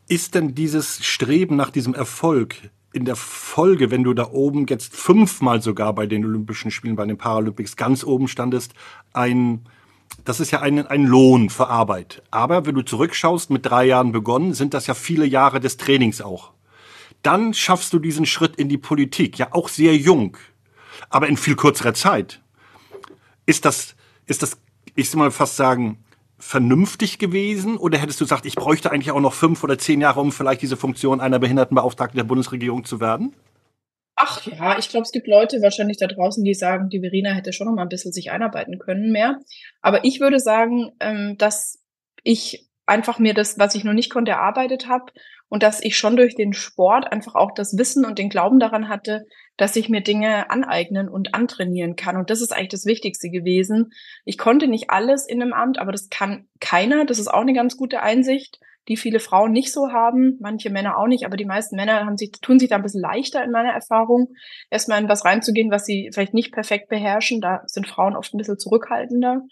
Ist 0.09 0.35
denn 0.35 0.55
dieses 0.55 1.05
Streben 1.05 1.56
nach 1.56 1.71
diesem 1.71 1.94
Erfolg 1.94 2.55
in 2.93 3.05
der 3.05 3.17
Folge, 3.17 3.91
wenn 3.91 4.05
du 4.05 4.15
da 4.15 4.31
oben 4.31 4.67
jetzt 4.67 4.94
fünfmal 4.97 5.61
sogar 5.61 5.94
bei 5.94 6.06
den 6.06 6.25
Olympischen 6.25 6.71
Spielen, 6.71 6.97
bei 6.97 7.05
den 7.05 7.19
Paralympics 7.19 7.77
ganz 7.77 8.05
oben 8.05 8.27
standest, 8.27 8.73
ein, 9.12 9.67
das 10.25 10.41
ist 10.41 10.50
ja 10.50 10.62
ein, 10.62 10.87
ein 10.87 11.05
Lohn 11.05 11.50
für 11.50 11.69
Arbeit. 11.69 12.23
Aber 12.31 12.65
wenn 12.65 12.75
du 12.75 12.83
zurückschaust, 12.83 13.50
mit 13.50 13.67
drei 13.67 13.85
Jahren 13.85 14.12
begonnen, 14.12 14.55
sind 14.55 14.73
das 14.73 14.87
ja 14.87 14.94
viele 14.94 15.27
Jahre 15.27 15.61
des 15.61 15.77
Trainings 15.77 16.23
auch. 16.23 16.53
Dann 17.23 17.53
schaffst 17.53 17.93
du 17.93 17.99
diesen 17.99 18.25
Schritt 18.25 18.56
in 18.56 18.71
die 18.71 18.79
Politik, 18.79 19.37
ja 19.37 19.49
auch 19.50 19.69
sehr 19.69 19.94
jung, 19.94 20.38
aber 21.11 21.27
in 21.27 21.37
viel 21.37 21.56
kürzerer 21.56 21.93
Zeit. 21.93 22.41
Ist 23.47 23.65
das, 23.65 23.95
ist 24.27 24.43
das, 24.43 24.59
ich 24.95 25.09
soll 25.09 25.21
mal 25.21 25.31
fast 25.31 25.57
sagen, 25.57 26.05
vernünftig 26.39 27.19
gewesen? 27.19 27.77
Oder 27.79 27.99
hättest 27.99 28.21
du 28.21 28.25
gesagt, 28.25 28.47
ich 28.47 28.57
bräuchte 28.57 28.91
eigentlich 28.91 29.13
auch 29.13 29.21
noch 29.21 29.33
fünf 29.33 29.65
oder 29.65 29.79
zehn 29.79 30.01
Jahre, 30.01 30.21
um 30.21 30.33
vielleicht 30.33 30.63
diese 30.63 30.77
Funktion 30.77 31.21
einer 31.21 31.39
Behindertenbeauftragten 31.39 32.17
der 32.19 32.25
Bundesregierung 32.25 32.85
zu 32.85 33.01
werden? 33.01 33.35
Ach 34.17 34.45
ja, 34.47 34.79
ich 34.79 34.89
glaube, 34.89 35.05
es 35.05 35.13
gibt 35.13 35.27
Leute 35.27 35.61
wahrscheinlich 35.61 35.99
da 35.99 36.07
draußen, 36.07 36.43
die 36.43 36.55
sagen, 36.55 36.89
die 36.89 37.01
Verena 37.01 37.33
hätte 37.33 37.53
schon 37.53 37.67
noch 37.67 37.75
mal 37.75 37.83
ein 37.83 37.91
bisschen 37.91 38.13
sich 38.13 38.31
einarbeiten 38.31 38.79
können 38.79 39.13
mehr. 39.13 39.39
Aber 39.83 40.05
ich 40.05 40.21
würde 40.21 40.41
sagen, 40.41 40.93
ähm, 41.01 41.37
dass 41.37 41.83
ich 42.23 42.67
einfach 42.87 43.19
mir 43.19 43.35
das, 43.35 43.59
was 43.59 43.75
ich 43.75 43.85
noch 43.85 43.93
nicht 43.93 44.11
konnte, 44.11 44.33
erarbeitet 44.33 44.89
habe 44.89 45.13
und 45.49 45.63
dass 45.63 45.83
ich 45.83 45.99
schon 45.99 46.17
durch 46.17 46.35
den 46.35 46.55
Sport 46.55 47.12
einfach 47.12 47.35
auch 47.35 47.53
das 47.55 47.76
Wissen 47.76 48.07
und 48.07 48.19
den 48.19 48.31
Glauben 48.31 48.59
daran 48.59 48.88
hatte, 48.88 49.26
dass 49.57 49.77
ich 49.77 49.89
mir 49.89 50.03
Dinge 50.03 50.51
aneignen 50.51 51.09
und 51.09 51.35
antrainieren 51.35 51.97
kann. 51.97 52.17
Und 52.17 52.31
das 52.31 52.41
ist 52.41 52.53
eigentlich 52.53 52.69
das 52.69 52.87
Wichtigste 52.87 53.31
gewesen. 53.31 53.93
Ich 54.25 54.39
konnte 54.39 54.69
nicht 54.69 54.91
alles 54.91 55.27
in 55.27 55.41
einem 55.41 55.53
Amt, 55.53 55.79
aber 55.79 55.93
das 55.93 56.11
kann 56.11 56.47
keiner. 56.61 57.05
Das 57.05 57.19
ist 57.19 57.29
auch 57.29 57.41
eine 57.41 57.55
ganz 57.55 57.77
gute 57.77 58.03
Einsicht, 58.03 58.61
die 58.89 58.97
viele 58.97 59.19
Frauen 59.19 59.53
nicht 59.53 59.73
so 59.73 59.91
haben, 59.91 60.37
manche 60.41 60.71
Männer 60.71 60.97
auch 60.97 61.09
nicht, 61.09 61.27
aber 61.27 61.37
die 61.37 61.45
meisten 61.45 61.75
Männer 61.75 62.07
haben 62.07 62.17
sich, 62.17 62.33
tun 62.41 62.59
sich 62.59 62.69
da 62.69 62.77
ein 62.77 62.83
bisschen 62.83 63.01
leichter 63.01 63.43
in 63.43 63.51
meiner 63.51 63.73
Erfahrung, 63.73 64.29
erstmal 64.71 65.03
in 65.03 65.09
was 65.09 65.25
reinzugehen, 65.25 65.71
was 65.71 65.87
sie 65.87 66.11
vielleicht 66.13 66.35
nicht 66.35 66.53
perfekt 66.53 66.89
beherrschen. 66.89 67.41
Da 67.41 67.63
sind 67.67 67.89
Frauen 67.89 68.15
oft 68.15 68.33
ein 68.33 68.39
bisschen 68.39 68.59
zurückhaltender. 68.59 69.43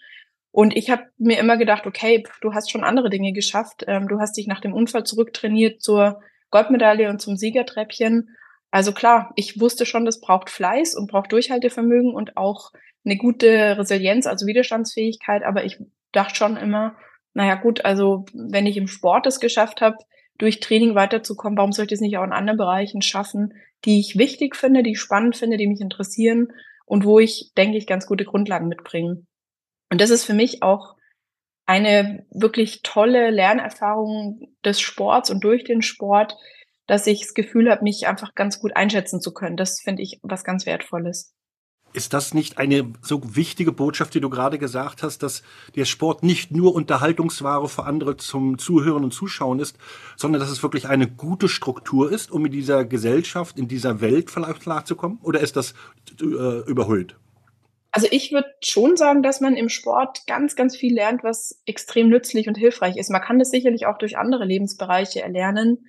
Und 0.51 0.77
ich 0.77 0.89
habe 0.89 1.03
mir 1.17 1.37
immer 1.37 1.57
gedacht, 1.57 1.85
okay, 1.85 2.23
du 2.39 2.53
hast 2.53 2.71
schon 2.71 2.85
andere 2.85 3.09
Dinge 3.09 3.33
geschafft. 3.33 3.83
Ähm, 3.87 4.07
du 4.07 4.19
hast 4.19 4.37
dich 4.37 4.47
nach 4.47 4.61
dem 4.61 4.73
Unfall 4.73 5.03
zurücktrainiert 5.03 5.81
zur 5.81 6.21
Goldmedaille 6.49 7.09
und 7.09 7.19
zum 7.19 7.35
Siegertreppchen. 7.35 8.29
Also 8.75 8.91
klar, 8.91 9.31
ich 9.37 9.57
wusste 9.61 9.85
schon, 9.85 10.03
das 10.03 10.19
braucht 10.19 10.49
Fleiß 10.49 10.95
und 10.95 11.09
braucht 11.09 11.31
Durchhaltevermögen 11.31 12.13
und 12.13 12.35
auch 12.35 12.73
eine 13.05 13.15
gute 13.15 13.77
Resilienz, 13.77 14.27
also 14.27 14.47
Widerstandsfähigkeit. 14.47 15.43
Aber 15.43 15.63
ich 15.63 15.77
dachte 16.11 16.35
schon 16.35 16.57
immer, 16.57 16.97
naja 17.33 17.55
gut, 17.55 17.85
also 17.85 18.25
wenn 18.33 18.65
ich 18.65 18.75
im 18.75 18.89
Sport 18.89 19.27
es 19.27 19.39
geschafft 19.39 19.79
habe, 19.79 19.95
durch 20.37 20.59
Training 20.59 20.93
weiterzukommen, 20.93 21.57
warum 21.57 21.71
soll 21.71 21.85
ich 21.85 21.91
das 21.91 22.01
nicht 22.01 22.17
auch 22.17 22.25
in 22.25 22.33
anderen 22.33 22.57
Bereichen 22.57 23.01
schaffen, 23.01 23.53
die 23.85 24.01
ich 24.01 24.17
wichtig 24.17 24.57
finde, 24.57 24.83
die 24.83 24.91
ich 24.91 24.99
spannend 24.99 25.37
finde, 25.37 25.55
die 25.55 25.67
mich 25.67 25.79
interessieren 25.79 26.49
und 26.85 27.05
wo 27.05 27.19
ich, 27.19 27.53
denke 27.55 27.77
ich, 27.77 27.87
ganz 27.87 28.05
gute 28.05 28.25
Grundlagen 28.25 28.67
mitbringe. 28.67 29.25
Und 29.89 30.01
das 30.01 30.09
ist 30.09 30.25
für 30.25 30.33
mich 30.33 30.63
auch 30.63 30.97
eine 31.65 32.25
wirklich 32.29 32.81
tolle 32.83 33.29
Lernerfahrung 33.29 34.49
des 34.65 34.81
Sports 34.81 35.29
und 35.29 35.45
durch 35.45 35.63
den 35.63 35.81
Sport, 35.81 36.35
dass 36.87 37.07
ich 37.07 37.21
das 37.21 37.33
Gefühl 37.33 37.69
habe, 37.69 37.83
mich 37.83 38.07
einfach 38.07 38.35
ganz 38.35 38.59
gut 38.59 38.75
einschätzen 38.75 39.21
zu 39.21 39.33
können. 39.33 39.57
Das 39.57 39.79
finde 39.81 40.03
ich 40.03 40.19
was 40.21 40.43
ganz 40.43 40.65
Wertvolles. 40.65 41.33
Ist 41.93 42.13
das 42.13 42.33
nicht 42.33 42.57
eine 42.57 42.91
so 43.01 43.37
wichtige 43.37 43.71
Botschaft, 43.71 44.13
die 44.13 44.19
du 44.19 44.29
gerade 44.29 44.59
gesagt 44.59 45.01
hast, 45.01 45.23
dass 45.23 45.43
der 45.75 45.85
Sport 45.85 46.23
nicht 46.23 46.51
nur 46.51 46.75
Unterhaltungsware 46.75 47.69
für 47.69 47.85
andere 47.85 48.17
zum 48.17 48.57
Zuhören 48.57 49.05
und 49.05 49.13
Zuschauen 49.13 49.59
ist, 49.59 49.77
sondern 50.17 50.41
dass 50.41 50.49
es 50.49 50.61
wirklich 50.61 50.89
eine 50.89 51.09
gute 51.09 51.47
Struktur 51.47 52.11
ist, 52.11 52.31
um 52.31 52.45
in 52.45 52.51
dieser 52.51 52.83
Gesellschaft, 52.83 53.57
in 53.57 53.69
dieser 53.69 54.01
Welt 54.01 54.29
vielleicht 54.29 54.59
klarzukommen? 54.59 55.19
Oder 55.21 55.39
ist 55.39 55.55
das 55.55 55.73
äh, 56.19 56.69
überhöht? 56.69 57.15
Also 57.91 58.09
ich 58.11 58.33
würde 58.33 58.49
schon 58.61 58.97
sagen, 58.97 59.23
dass 59.23 59.39
man 59.39 59.55
im 59.55 59.69
Sport 59.69 60.27
ganz, 60.27 60.57
ganz 60.57 60.75
viel 60.75 60.93
lernt, 60.93 61.23
was 61.23 61.61
extrem 61.65 62.09
nützlich 62.09 62.49
und 62.49 62.57
hilfreich 62.57 62.97
ist. 62.97 63.09
Man 63.09 63.21
kann 63.21 63.39
das 63.39 63.51
sicherlich 63.51 63.85
auch 63.85 63.97
durch 63.97 64.17
andere 64.17 64.43
Lebensbereiche 64.43 65.21
erlernen. 65.21 65.85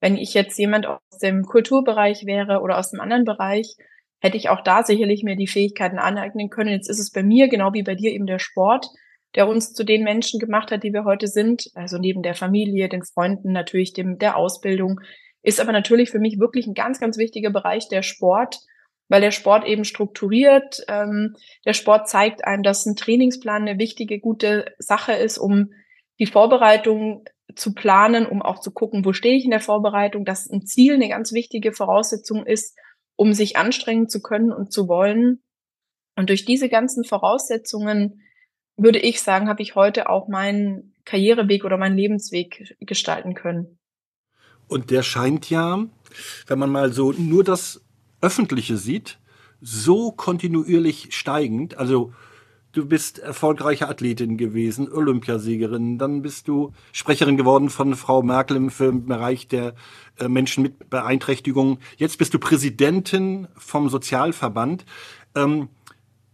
Wenn 0.00 0.16
ich 0.16 0.34
jetzt 0.34 0.58
jemand 0.58 0.86
aus 0.86 1.18
dem 1.22 1.44
Kulturbereich 1.44 2.24
wäre 2.24 2.60
oder 2.60 2.78
aus 2.78 2.92
einem 2.92 3.00
anderen 3.00 3.24
Bereich, 3.24 3.76
hätte 4.20 4.36
ich 4.36 4.48
auch 4.48 4.62
da 4.62 4.82
sicherlich 4.82 5.22
mir 5.22 5.36
die 5.36 5.46
Fähigkeiten 5.46 5.98
aneignen 5.98 6.50
können. 6.50 6.70
Jetzt 6.70 6.88
ist 6.88 6.98
es 6.98 7.10
bei 7.10 7.22
mir, 7.22 7.48
genau 7.48 7.72
wie 7.72 7.82
bei 7.82 7.94
dir, 7.94 8.12
eben 8.12 8.26
der 8.26 8.38
Sport, 8.38 8.86
der 9.34 9.48
uns 9.48 9.72
zu 9.72 9.84
den 9.84 10.04
Menschen 10.04 10.40
gemacht 10.40 10.70
hat, 10.70 10.82
die 10.82 10.92
wir 10.92 11.04
heute 11.04 11.26
sind. 11.26 11.70
Also 11.74 11.98
neben 11.98 12.22
der 12.22 12.34
Familie, 12.34 12.88
den 12.88 13.04
Freunden, 13.04 13.52
natürlich 13.52 13.92
dem, 13.92 14.18
der 14.18 14.36
Ausbildung, 14.36 15.00
ist 15.42 15.60
aber 15.60 15.72
natürlich 15.72 16.10
für 16.10 16.18
mich 16.18 16.38
wirklich 16.38 16.66
ein 16.66 16.74
ganz, 16.74 16.98
ganz 16.98 17.18
wichtiger 17.18 17.50
Bereich 17.50 17.88
der 17.88 18.02
Sport, 18.02 18.58
weil 19.08 19.20
der 19.20 19.30
Sport 19.30 19.66
eben 19.66 19.84
strukturiert. 19.84 20.84
Ähm, 20.88 21.34
der 21.64 21.72
Sport 21.72 22.08
zeigt 22.08 22.44
einem, 22.44 22.62
dass 22.62 22.86
ein 22.86 22.96
Trainingsplan 22.96 23.68
eine 23.68 23.78
wichtige, 23.78 24.18
gute 24.18 24.66
Sache 24.78 25.12
ist, 25.12 25.38
um 25.38 25.70
die 26.18 26.26
Vorbereitung 26.26 27.24
zu 27.54 27.74
planen, 27.74 28.26
um 28.26 28.42
auch 28.42 28.60
zu 28.60 28.70
gucken, 28.70 29.04
wo 29.04 29.12
stehe 29.12 29.36
ich 29.36 29.44
in 29.44 29.50
der 29.50 29.60
Vorbereitung, 29.60 30.24
dass 30.24 30.48
ein 30.48 30.66
Ziel 30.66 30.94
eine 30.94 31.08
ganz 31.08 31.32
wichtige 31.32 31.72
Voraussetzung 31.72 32.44
ist, 32.46 32.76
um 33.16 33.32
sich 33.32 33.56
anstrengen 33.56 34.08
zu 34.08 34.20
können 34.20 34.52
und 34.52 34.72
zu 34.72 34.88
wollen. 34.88 35.42
Und 36.16 36.28
durch 36.30 36.44
diese 36.44 36.68
ganzen 36.68 37.04
Voraussetzungen 37.04 38.22
würde 38.76 38.98
ich 38.98 39.20
sagen, 39.22 39.48
habe 39.48 39.62
ich 39.62 39.74
heute 39.74 40.08
auch 40.08 40.28
meinen 40.28 40.94
Karriereweg 41.04 41.64
oder 41.64 41.78
meinen 41.78 41.96
Lebensweg 41.96 42.76
gestalten 42.80 43.34
können. 43.34 43.78
Und 44.68 44.90
der 44.90 45.02
scheint 45.02 45.50
ja, 45.50 45.86
wenn 46.46 46.58
man 46.58 46.70
mal 46.70 46.92
so 46.92 47.12
nur 47.12 47.42
das 47.42 47.84
Öffentliche 48.20 48.76
sieht, 48.76 49.18
so 49.60 50.12
kontinuierlich 50.12 51.08
steigend. 51.10 51.76
Also 51.76 52.12
du 52.72 52.86
bist 52.86 53.18
erfolgreiche 53.18 53.88
Athletin 53.88 54.36
gewesen, 54.36 54.90
Olympiasiegerin, 54.92 55.98
dann 55.98 56.22
bist 56.22 56.48
du 56.48 56.72
Sprecherin 56.92 57.36
geworden 57.36 57.70
von 57.70 57.96
Frau 57.96 58.22
Merkel 58.22 58.56
im 58.56 59.06
Bereich 59.06 59.48
der 59.48 59.74
äh, 60.18 60.28
Menschen 60.28 60.62
mit 60.62 60.90
Beeinträchtigungen. 60.90 61.78
Jetzt 61.96 62.18
bist 62.18 62.34
du 62.34 62.38
Präsidentin 62.38 63.48
vom 63.56 63.88
Sozialverband. 63.88 64.84
Ähm, 65.34 65.68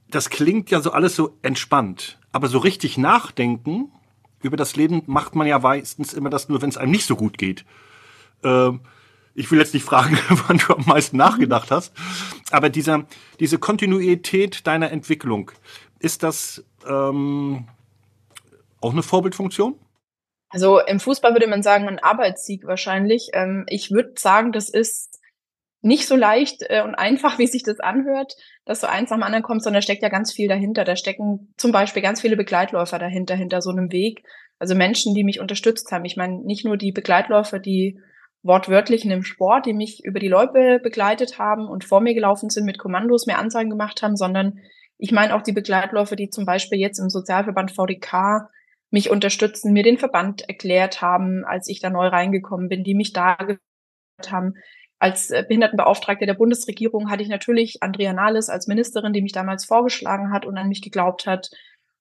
das 0.08 0.30
klingt 0.30 0.70
ja 0.70 0.80
so 0.80 0.92
alles 0.92 1.16
so 1.16 1.36
entspannt, 1.42 2.18
aber 2.32 2.48
so 2.48 2.58
richtig 2.58 2.98
nachdenken 2.98 3.90
über 4.42 4.56
das 4.56 4.76
Leben 4.76 5.02
macht 5.06 5.34
man 5.34 5.46
ja 5.46 5.58
meistens 5.58 6.12
immer 6.12 6.30
das 6.30 6.48
nur, 6.48 6.60
wenn 6.60 6.68
es 6.68 6.76
einem 6.76 6.92
nicht 6.92 7.06
so 7.06 7.16
gut 7.16 7.38
geht. 7.38 7.64
Ähm, 8.42 8.80
ich 9.34 9.50
will 9.50 9.58
jetzt 9.58 9.74
nicht 9.74 9.84
fragen, 9.84 10.18
wann 10.46 10.58
du 10.58 10.74
am 10.74 10.84
meisten 10.86 11.16
nachgedacht 11.16 11.70
hast, 11.70 11.92
aber 12.50 12.70
dieser, 12.70 13.06
diese 13.40 13.58
Kontinuität 13.58 14.66
deiner 14.66 14.92
Entwicklung, 14.92 15.50
ist 16.04 16.22
das 16.22 16.62
ähm, 16.86 17.66
auch 18.80 18.92
eine 18.92 19.02
Vorbildfunktion? 19.02 19.78
Also 20.50 20.78
im 20.80 21.00
Fußball 21.00 21.32
würde 21.32 21.48
man 21.48 21.62
sagen, 21.62 21.88
ein 21.88 21.98
Arbeitssieg 21.98 22.66
wahrscheinlich. 22.66 23.30
Ähm, 23.32 23.64
ich 23.68 23.90
würde 23.90 24.12
sagen, 24.16 24.52
das 24.52 24.68
ist 24.68 25.18
nicht 25.80 26.06
so 26.06 26.14
leicht 26.14 26.62
äh, 26.68 26.82
und 26.82 26.94
einfach, 26.94 27.38
wie 27.38 27.46
sich 27.46 27.62
das 27.62 27.80
anhört, 27.80 28.36
dass 28.66 28.82
so 28.82 28.86
eins 28.86 29.10
am 29.12 29.22
anderen 29.22 29.42
kommt, 29.42 29.62
sondern 29.62 29.78
da 29.78 29.82
steckt 29.82 30.02
ja 30.02 30.10
ganz 30.10 30.32
viel 30.32 30.46
dahinter. 30.46 30.84
Da 30.84 30.94
stecken 30.94 31.54
zum 31.56 31.72
Beispiel 31.72 32.02
ganz 32.02 32.20
viele 32.20 32.36
Begleitläufer 32.36 32.98
dahinter, 32.98 33.34
hinter 33.34 33.62
so 33.62 33.70
einem 33.70 33.90
Weg. 33.90 34.22
Also 34.58 34.74
Menschen, 34.74 35.14
die 35.14 35.24
mich 35.24 35.40
unterstützt 35.40 35.90
haben. 35.90 36.04
Ich 36.04 36.16
meine, 36.16 36.44
nicht 36.44 36.64
nur 36.64 36.76
die 36.76 36.92
Begleitläufer, 36.92 37.58
die 37.58 37.98
wortwörtlich 38.42 39.04
in 39.04 39.10
dem 39.10 39.24
Sport, 39.24 39.64
die 39.64 39.72
mich 39.72 40.04
über 40.04 40.20
die 40.20 40.28
Loipe 40.28 40.78
begleitet 40.82 41.38
haben 41.38 41.66
und 41.66 41.82
vor 41.82 42.02
mir 42.02 42.14
gelaufen 42.14 42.50
sind, 42.50 42.66
mit 42.66 42.78
Kommandos 42.78 43.26
mir 43.26 43.38
Anzeigen 43.38 43.70
gemacht 43.70 44.02
haben, 44.02 44.16
sondern 44.16 44.60
ich 44.98 45.12
meine 45.12 45.34
auch 45.34 45.42
die 45.42 45.52
Begleitläufer, 45.52 46.16
die 46.16 46.30
zum 46.30 46.44
Beispiel 46.44 46.78
jetzt 46.78 46.98
im 46.98 47.10
Sozialverband 47.10 47.72
VDK 47.72 48.48
mich 48.90 49.10
unterstützen, 49.10 49.72
mir 49.72 49.82
den 49.82 49.98
Verband 49.98 50.48
erklärt 50.48 51.02
haben, 51.02 51.44
als 51.44 51.68
ich 51.68 51.80
da 51.80 51.90
neu 51.90 52.06
reingekommen 52.06 52.68
bin, 52.68 52.84
die 52.84 52.94
mich 52.94 53.12
da 53.12 53.36
haben. 54.30 54.54
Als 55.00 55.30
äh, 55.30 55.44
Behindertenbeauftragte 55.46 56.26
der 56.26 56.34
Bundesregierung 56.34 57.10
hatte 57.10 57.22
ich 57.22 57.28
natürlich 57.28 57.82
Andrea 57.82 58.12
Nahles 58.12 58.48
als 58.48 58.68
Ministerin, 58.68 59.12
die 59.12 59.22
mich 59.22 59.32
damals 59.32 59.64
vorgeschlagen 59.64 60.32
hat 60.32 60.46
und 60.46 60.56
an 60.56 60.68
mich 60.68 60.80
geglaubt 60.80 61.26
hat 61.26 61.50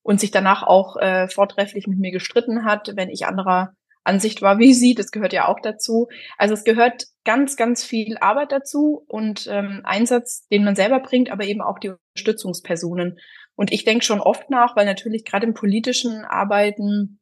und 0.03 0.19
sich 0.19 0.31
danach 0.31 0.63
auch 0.63 0.95
äh, 0.97 1.27
vortrefflich 1.27 1.87
mit 1.87 1.97
mir 1.97 2.11
gestritten 2.11 2.63
hat, 2.63 2.91
wenn 2.95 3.09
ich 3.09 3.25
anderer 3.25 3.73
Ansicht 4.03 4.41
war 4.41 4.59
wie 4.59 4.73
sie. 4.73 4.95
Das 4.95 5.11
gehört 5.11 5.33
ja 5.33 5.47
auch 5.47 5.59
dazu. 5.61 6.07
Also 6.37 6.53
es 6.53 6.63
gehört 6.63 7.05
ganz, 7.23 7.55
ganz 7.55 7.83
viel 7.83 8.17
Arbeit 8.19 8.51
dazu 8.51 9.05
und 9.07 9.47
ähm, 9.49 9.81
Einsatz, 9.83 10.47
den 10.49 10.63
man 10.63 10.75
selber 10.75 10.99
bringt, 10.99 11.31
aber 11.31 11.45
eben 11.45 11.61
auch 11.61 11.79
die 11.79 11.93
Unterstützungspersonen. 12.15 13.19
Und 13.55 13.71
ich 13.71 13.85
denke 13.85 14.03
schon 14.03 14.19
oft 14.19 14.49
nach, 14.49 14.75
weil 14.75 14.85
natürlich 14.85 15.25
gerade 15.25 15.45
im 15.45 15.53
politischen 15.53 16.25
Arbeiten 16.25 17.19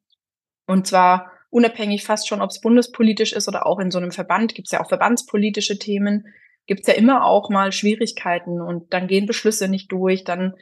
und 0.66 0.86
zwar 0.86 1.30
unabhängig 1.50 2.04
fast 2.04 2.28
schon, 2.28 2.40
ob 2.40 2.50
es 2.50 2.60
bundespolitisch 2.60 3.32
ist 3.32 3.48
oder 3.48 3.66
auch 3.66 3.78
in 3.78 3.90
so 3.90 3.98
einem 3.98 4.12
Verband, 4.12 4.54
gibt 4.54 4.68
es 4.68 4.72
ja 4.72 4.82
auch 4.82 4.88
verbandspolitische 4.88 5.78
Themen, 5.78 6.26
gibt 6.66 6.80
es 6.80 6.86
ja 6.86 6.94
immer 6.94 7.26
auch 7.26 7.50
mal 7.50 7.72
Schwierigkeiten 7.72 8.60
und 8.60 8.92
dann 8.92 9.06
gehen 9.06 9.26
Beschlüsse 9.26 9.68
nicht 9.68 9.92
durch, 9.92 10.24
dann 10.24 10.54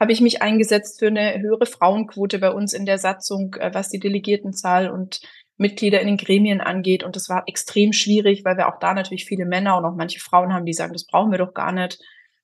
habe 0.00 0.12
ich 0.12 0.20
mich 0.20 0.42
eingesetzt 0.42 1.00
für 1.00 1.08
eine 1.08 1.40
höhere 1.40 1.66
Frauenquote 1.66 2.38
bei 2.38 2.50
uns 2.50 2.72
in 2.72 2.86
der 2.86 2.98
Satzung, 2.98 3.54
äh, 3.54 3.74
was 3.74 3.90
die 3.90 3.98
Delegiertenzahl 3.98 4.90
und 4.90 5.20
Mitglieder 5.58 6.00
in 6.00 6.06
den 6.06 6.16
Gremien 6.16 6.60
angeht. 6.60 7.04
Und 7.04 7.16
das 7.16 7.28
war 7.28 7.42
extrem 7.46 7.92
schwierig, 7.92 8.44
weil 8.44 8.56
wir 8.56 8.68
auch 8.68 8.78
da 8.78 8.94
natürlich 8.94 9.26
viele 9.26 9.44
Männer 9.44 9.76
und 9.76 9.84
auch 9.84 9.94
manche 9.94 10.20
Frauen 10.20 10.52
haben, 10.52 10.64
die 10.64 10.72
sagen, 10.72 10.92
das 10.92 11.06
brauchen 11.06 11.30
wir 11.30 11.38
doch 11.38 11.52
gar 11.52 11.72
nicht. 11.72 11.98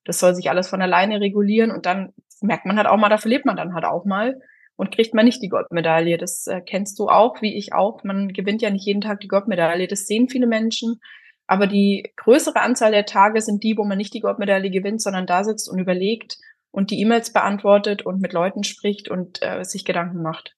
Das 0.05 0.19
soll 0.19 0.35
sich 0.35 0.51
alles 0.51 0.69
von 0.69 0.83
alleine 0.83 1.21
regulieren. 1.21 1.71
Und 1.71 1.87
dann 1.87 2.13
merkt 2.43 2.67
man 2.67 2.77
halt 2.77 2.89
auch 2.89 2.99
mal, 2.99 3.09
da 3.09 3.19
verliert 3.19 3.47
man 3.47 3.57
dann 3.57 3.75
halt 3.75 3.85
auch 3.85 4.05
mal 4.05 4.41
und 4.77 4.95
kriegt 4.95 5.15
man 5.15 5.25
nicht 5.25 5.43
die 5.43 5.49
Goldmedaille. 5.49 6.19
Das 6.19 6.47
äh, 6.47 6.61
kennst 6.61 6.99
du 6.99 7.09
auch, 7.09 7.41
wie 7.41 7.57
ich 7.57 7.73
auch. 7.73 8.03
Man 8.03 8.29
gewinnt 8.29 8.63
ja 8.63 8.71
nicht 8.71 8.85
jeden 8.85 9.01
Tag 9.01 9.21
die 9.21 9.29
Goldmedaille. 9.29 9.87
Das 9.87 10.07
sehen 10.07 10.29
viele 10.29 10.47
Menschen. 10.47 11.01
Aber 11.47 11.67
die 11.67 12.11
größere 12.17 12.61
Anzahl 12.61 12.91
der 12.91 13.07
Tage 13.07 13.41
sind 13.41 13.63
die, 13.63 13.77
wo 13.77 13.85
man 13.85 13.99
nicht 13.99 14.15
die 14.15 14.21
Goldmedaille 14.21 14.71
gewinnt, 14.71 15.03
sondern 15.03 15.27
da 15.27 15.45
sitzt 15.45 15.71
und 15.71 15.79
überlegt 15.79 16.39
und 16.71 16.91
die 16.91 17.01
E-Mails 17.01 17.33
beantwortet 17.33 18.05
und 18.05 18.21
mit 18.21 18.33
Leuten 18.33 18.65
spricht 18.65 19.09
und 19.09 19.41
äh, 19.43 19.63
sich 19.63 19.85
Gedanken 19.85 20.23
macht. 20.23 20.57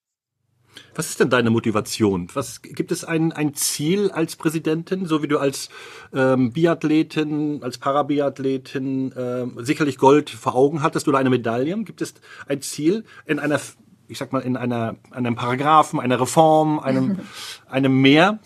Was 0.95 1.11
ist 1.11 1.21
denn 1.21 1.31
deine 1.31 1.51
Motivation? 1.51 2.29
Was 2.35 2.63
gibt 2.63 2.93
es 2.93 3.05
ein, 3.05 3.33
ein 3.33 3.55
Ziel 3.55 4.11
als 4.11 4.37
Präsidentin, 4.37 5.07
so 5.07 5.23
wie 5.23 5.29
du 5.29 5.39
als 5.39 5.69
ähm, 6.15 6.53
Biathletin, 6.53 7.63
als 7.63 7.79
Parabiathletin 7.79 9.13
äh, 9.13 9.47
sicherlich 9.65 9.99
Gold 9.99 10.31
vor 10.31 10.55
Augen 10.55 10.83
hattest 10.83 11.09
oder 11.09 11.19
eine 11.19 11.31
Medaille? 11.31 11.77
Gibt 11.85 12.01
es 12.01 12.15
ein 12.47 12.63
Ziel 12.63 13.05
in 13.27 13.39
einer, 13.39 13.61
ich 14.09 14.19
sag 14.19 14.33
mal, 14.33 14.41
in 14.41 14.57
einer, 14.57 14.97
einem 15.11 15.37
Paragraphen, 15.37 16.01
einer 16.01 16.21
Reform, 16.21 16.79
einem, 16.79 17.21
einem 17.69 18.01
mehr? 18.01 18.39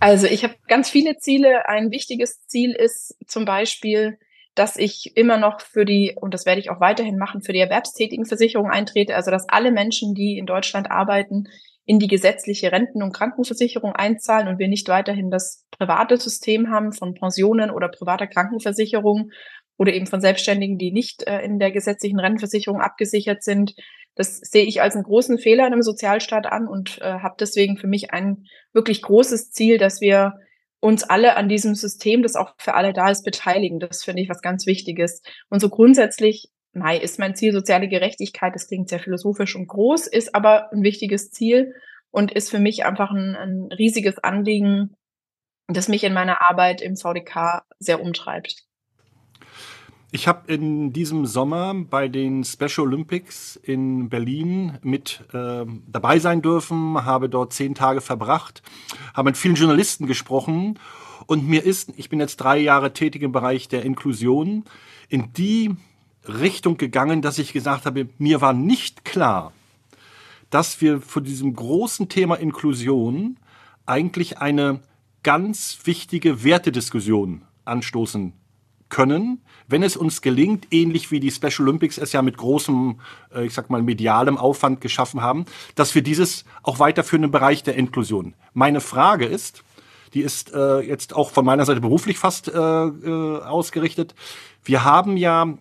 Also 0.00 0.26
ich 0.26 0.44
habe 0.44 0.54
ganz 0.66 0.90
viele 0.90 1.18
Ziele. 1.18 1.68
Ein 1.68 1.90
wichtiges 1.90 2.46
Ziel 2.46 2.72
ist 2.72 3.16
zum 3.26 3.44
Beispiel 3.44 4.18
dass 4.58 4.76
ich 4.76 5.12
immer 5.16 5.38
noch 5.38 5.60
für 5.60 5.84
die, 5.84 6.16
und 6.20 6.34
das 6.34 6.44
werde 6.44 6.60
ich 6.60 6.70
auch 6.70 6.80
weiterhin 6.80 7.16
machen, 7.16 7.42
für 7.42 7.52
die 7.52 7.60
erwerbstätigen 7.60 8.26
Versicherung 8.26 8.70
eintrete, 8.70 9.14
also 9.14 9.30
dass 9.30 9.48
alle 9.48 9.70
Menschen, 9.70 10.14
die 10.14 10.36
in 10.36 10.46
Deutschland 10.46 10.90
arbeiten, 10.90 11.44
in 11.84 11.98
die 11.98 12.08
gesetzliche 12.08 12.72
Renten- 12.72 13.02
und 13.02 13.14
Krankenversicherung 13.14 13.92
einzahlen 13.92 14.48
und 14.48 14.58
wir 14.58 14.68
nicht 14.68 14.88
weiterhin 14.88 15.30
das 15.30 15.64
private 15.70 16.18
System 16.18 16.70
haben 16.70 16.92
von 16.92 17.14
Pensionen 17.14 17.70
oder 17.70 17.88
privater 17.88 18.26
Krankenversicherung 18.26 19.30
oder 19.78 19.94
eben 19.94 20.06
von 20.06 20.20
Selbstständigen, 20.20 20.76
die 20.76 20.92
nicht 20.92 21.26
äh, 21.26 21.40
in 21.40 21.58
der 21.58 21.70
gesetzlichen 21.70 22.18
Rentenversicherung 22.18 22.80
abgesichert 22.80 23.42
sind. 23.42 23.74
Das 24.16 24.38
sehe 24.38 24.64
ich 24.64 24.82
als 24.82 24.96
einen 24.96 25.04
großen 25.04 25.38
Fehler 25.38 25.66
in 25.66 25.72
einem 25.72 25.82
Sozialstaat 25.82 26.46
an 26.46 26.66
und 26.66 26.98
äh, 27.00 27.20
habe 27.20 27.36
deswegen 27.38 27.78
für 27.78 27.86
mich 27.86 28.12
ein 28.12 28.44
wirklich 28.72 29.00
großes 29.02 29.52
Ziel, 29.52 29.78
dass 29.78 30.00
wir 30.00 30.34
uns 30.80 31.02
alle 31.04 31.36
an 31.36 31.48
diesem 31.48 31.74
System, 31.74 32.22
das 32.22 32.36
auch 32.36 32.54
für 32.58 32.74
alle 32.74 32.92
da 32.92 33.10
ist, 33.10 33.24
beteiligen. 33.24 33.80
Das 33.80 34.04
finde 34.04 34.22
ich 34.22 34.28
was 34.28 34.42
ganz 34.42 34.66
Wichtiges. 34.66 35.22
Und 35.48 35.60
so 35.60 35.68
grundsätzlich, 35.68 36.50
nein, 36.72 37.00
ist 37.00 37.18
mein 37.18 37.34
Ziel 37.34 37.52
soziale 37.52 37.88
Gerechtigkeit. 37.88 38.54
Das 38.54 38.68
klingt 38.68 38.88
sehr 38.88 39.00
philosophisch 39.00 39.56
und 39.56 39.66
groß, 39.66 40.06
ist 40.06 40.34
aber 40.34 40.72
ein 40.72 40.82
wichtiges 40.82 41.30
Ziel 41.30 41.74
und 42.10 42.32
ist 42.32 42.50
für 42.50 42.60
mich 42.60 42.84
einfach 42.84 43.10
ein, 43.10 43.34
ein 43.34 43.68
riesiges 43.76 44.18
Anliegen, 44.18 44.94
das 45.66 45.88
mich 45.88 46.04
in 46.04 46.14
meiner 46.14 46.48
Arbeit 46.48 46.80
im 46.80 46.96
VDK 46.96 47.62
sehr 47.78 48.00
umtreibt. 48.00 48.67
Ich 50.18 50.26
habe 50.26 50.52
in 50.52 50.92
diesem 50.92 51.26
Sommer 51.26 51.72
bei 51.74 52.08
den 52.08 52.42
Special 52.42 52.88
Olympics 52.88 53.54
in 53.54 54.08
Berlin 54.08 54.76
mit 54.82 55.22
äh, 55.32 55.64
dabei 55.86 56.18
sein 56.18 56.42
dürfen, 56.42 57.04
habe 57.04 57.28
dort 57.28 57.52
zehn 57.52 57.76
Tage 57.76 58.00
verbracht, 58.00 58.60
habe 59.14 59.28
mit 59.28 59.36
vielen 59.36 59.54
Journalisten 59.54 60.08
gesprochen 60.08 60.80
und 61.28 61.46
mir 61.46 61.62
ist, 61.62 61.92
ich 61.96 62.08
bin 62.08 62.18
jetzt 62.18 62.38
drei 62.38 62.58
Jahre 62.58 62.92
tätig 62.92 63.22
im 63.22 63.30
Bereich 63.30 63.68
der 63.68 63.84
Inklusion, 63.84 64.64
in 65.08 65.32
die 65.34 65.76
Richtung 66.26 66.78
gegangen, 66.78 67.22
dass 67.22 67.38
ich 67.38 67.52
gesagt 67.52 67.86
habe, 67.86 68.08
mir 68.18 68.40
war 68.40 68.54
nicht 68.54 69.04
klar, 69.04 69.52
dass 70.50 70.80
wir 70.80 71.00
vor 71.00 71.22
diesem 71.22 71.54
großen 71.54 72.08
Thema 72.08 72.34
Inklusion 72.34 73.36
eigentlich 73.86 74.38
eine 74.38 74.80
ganz 75.22 75.78
wichtige 75.84 76.42
Wertediskussion 76.42 77.42
anstoßen 77.64 78.32
können, 78.88 79.42
wenn 79.66 79.82
es 79.82 79.96
uns 79.96 80.22
gelingt, 80.22 80.68
ähnlich 80.70 81.10
wie 81.10 81.20
die 81.20 81.30
Special 81.30 81.68
Olympics 81.68 81.98
es 81.98 82.12
ja 82.12 82.22
mit 82.22 82.36
großem, 82.36 83.00
äh, 83.34 83.46
ich 83.46 83.54
sag 83.54 83.70
mal, 83.70 83.82
medialem 83.82 84.38
Aufwand 84.38 84.80
geschaffen 84.80 85.20
haben, 85.20 85.44
dass 85.74 85.94
wir 85.94 86.02
dieses 86.02 86.44
auch 86.62 86.78
weiterführen 86.78 87.24
im 87.24 87.30
Bereich 87.30 87.62
der 87.62 87.76
Inklusion. 87.76 88.34
Meine 88.54 88.80
Frage 88.80 89.26
ist, 89.26 89.62
Die 90.14 90.22
ist 90.22 90.54
äh, 90.54 90.80
jetzt 90.80 91.14
auch 91.14 91.30
von 91.30 91.44
meiner 91.44 91.64
Seite 91.64 91.80
beruflich 91.80 92.18
fast 92.18 92.48
äh, 92.48 92.52
äh, 92.52 93.42
ausgerichtet. 93.42 94.14
Wir 94.64 94.84
haben 94.84 95.16
ja 95.16 95.54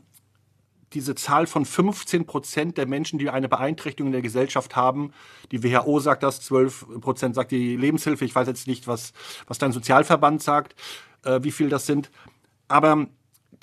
diese 0.93 1.15
Zahl 1.15 1.47
von 1.47 1.65
15 1.65 2.25
Prozent 2.25 2.77
der 2.77 2.87
Menschen, 2.87 3.19
die 3.19 3.29
eine 3.29 3.49
Beeinträchtigung 3.49 4.07
in 4.07 4.13
der 4.13 4.21
Gesellschaft 4.21 4.75
haben. 4.75 5.11
Die 5.51 5.63
WHO 5.63 5.99
sagt 5.99 6.23
das, 6.23 6.39
12 6.41 7.01
Prozent 7.01 7.35
sagt 7.35 7.51
die 7.51 7.75
Lebenshilfe. 7.75 8.23
Ich 8.23 8.33
weiß 8.33 8.47
jetzt 8.47 8.67
nicht, 8.67 8.87
was, 8.87 9.11
was 9.47 9.57
dein 9.57 9.73
Sozialverband 9.73 10.41
sagt, 10.41 10.75
äh, 11.25 11.39
wie 11.43 11.51
viel 11.51 11.69
das 11.69 11.85
sind. 11.85 12.09
Aber 12.69 13.07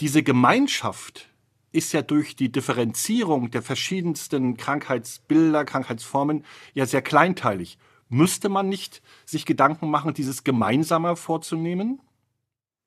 diese 0.00 0.22
Gemeinschaft 0.22 1.28
ist 1.72 1.92
ja 1.92 2.02
durch 2.02 2.36
die 2.36 2.52
Differenzierung 2.52 3.50
der 3.50 3.62
verschiedensten 3.62 4.56
Krankheitsbilder, 4.56 5.64
Krankheitsformen 5.64 6.44
ja 6.72 6.86
sehr 6.86 7.02
kleinteilig. 7.02 7.78
Müsste 8.08 8.48
man 8.48 8.68
nicht 8.68 9.02
sich 9.24 9.44
Gedanken 9.44 9.90
machen, 9.90 10.14
dieses 10.14 10.44
gemeinsamer 10.44 11.16
vorzunehmen? 11.16 12.00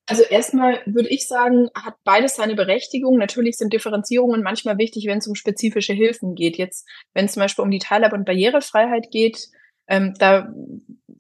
Also 0.10 0.24
erstmal 0.24 0.82
würde 0.86 1.10
ich 1.10 1.28
sagen, 1.28 1.70
hat 1.76 1.96
beides 2.06 2.38
seine 2.38 2.56
Berechtigung. 2.56 3.18
Natürlich 3.18 3.58
sind 3.58 3.74
Differenzierungen 3.74 4.42
manchmal 4.42 4.78
wichtig, 4.78 5.06
wenn 5.06 5.18
es 5.18 5.28
um 5.28 5.36
spezifische 5.36 5.92
Hilfen 5.92 6.34
geht. 6.34 6.58
Jetzt, 6.58 6.88
wenn 7.14 7.26
es 7.26 7.34
zum 7.34 7.42
Beispiel 7.42 7.64
um 7.64 7.72
die 7.72 7.80
Teilhabe 7.80 8.16
und 8.16 8.24
Barrierefreiheit 8.24 9.12
geht, 9.12 9.50
ähm, 9.88 10.14
da 10.18 10.54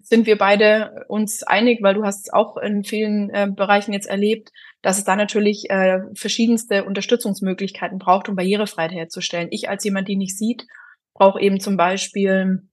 sind 0.01 0.25
wir 0.25 0.37
beide 0.37 1.05
uns 1.09 1.43
einig, 1.43 1.79
weil 1.81 1.93
du 1.93 2.05
hast 2.05 2.27
es 2.27 2.33
auch 2.33 2.55
in 2.57 2.83
vielen 2.83 3.29
äh, 3.29 3.47
Bereichen 3.53 3.91
jetzt 3.91 4.07
erlebt, 4.07 4.51
dass 4.81 4.97
es 4.97 5.03
da 5.03 5.15
natürlich 5.15 5.69
äh, 5.69 5.99
verschiedenste 6.13 6.85
Unterstützungsmöglichkeiten 6.85 7.99
braucht, 7.99 8.29
um 8.29 8.35
Barrierefreiheit 8.35 8.93
herzustellen. 8.93 9.49
Ich 9.51 9.69
als 9.69 9.83
jemand, 9.83 10.07
die 10.07 10.15
nicht 10.15 10.37
sieht, 10.37 10.65
brauche 11.13 11.41
eben 11.41 11.59
zum 11.59 11.75
Beispiel 11.75 12.63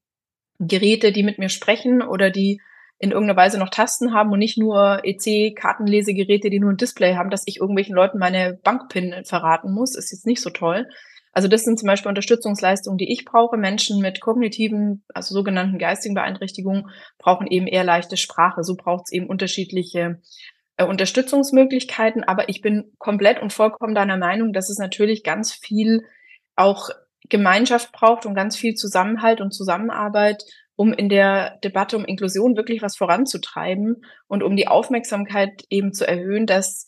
Geräte, 0.60 1.10
die 1.10 1.24
mit 1.24 1.38
mir 1.38 1.48
sprechen 1.48 2.02
oder 2.02 2.30
die 2.30 2.60
in 2.98 3.10
irgendeiner 3.10 3.36
Weise 3.36 3.58
noch 3.58 3.70
Tasten 3.70 4.14
haben 4.14 4.30
und 4.30 4.38
nicht 4.38 4.56
nur 4.56 5.00
EC-Kartenlesegeräte, 5.04 6.50
die 6.50 6.60
nur 6.60 6.70
ein 6.70 6.76
Display 6.76 7.16
haben, 7.16 7.30
dass 7.30 7.42
ich 7.46 7.58
irgendwelchen 7.58 7.94
Leuten 7.94 8.18
meine 8.18 8.58
Bankpin 8.62 9.24
verraten 9.24 9.72
muss, 9.72 9.96
ist 9.96 10.12
jetzt 10.12 10.26
nicht 10.26 10.40
so 10.40 10.50
toll. 10.50 10.86
Also 11.34 11.48
das 11.48 11.64
sind 11.64 11.80
zum 11.80 11.88
Beispiel 11.88 12.08
Unterstützungsleistungen, 12.08 12.96
die 12.96 13.12
ich 13.12 13.24
brauche. 13.24 13.56
Menschen 13.56 14.00
mit 14.00 14.20
kognitiven, 14.20 15.04
also 15.12 15.34
sogenannten 15.34 15.78
geistigen 15.78 16.14
Beeinträchtigungen, 16.14 16.88
brauchen 17.18 17.48
eben 17.48 17.66
eher 17.66 17.82
leichte 17.82 18.16
Sprache. 18.16 18.62
So 18.62 18.76
braucht 18.76 19.06
es 19.06 19.12
eben 19.12 19.26
unterschiedliche 19.26 20.22
äh, 20.76 20.84
Unterstützungsmöglichkeiten. 20.84 22.22
Aber 22.22 22.48
ich 22.48 22.60
bin 22.60 22.92
komplett 22.98 23.42
und 23.42 23.52
vollkommen 23.52 23.96
deiner 23.96 24.16
Meinung, 24.16 24.52
dass 24.52 24.70
es 24.70 24.78
natürlich 24.78 25.24
ganz 25.24 25.52
viel 25.52 26.02
auch 26.54 26.90
Gemeinschaft 27.28 27.90
braucht 27.90 28.26
und 28.26 28.34
ganz 28.34 28.56
viel 28.56 28.74
Zusammenhalt 28.74 29.40
und 29.40 29.52
Zusammenarbeit, 29.52 30.44
um 30.76 30.92
in 30.92 31.08
der 31.08 31.58
Debatte 31.64 31.96
um 31.96 32.04
Inklusion 32.04 32.56
wirklich 32.56 32.80
was 32.80 32.96
voranzutreiben 32.96 34.04
und 34.28 34.44
um 34.44 34.54
die 34.54 34.68
Aufmerksamkeit 34.68 35.64
eben 35.68 35.92
zu 35.92 36.06
erhöhen, 36.06 36.46
dass 36.46 36.86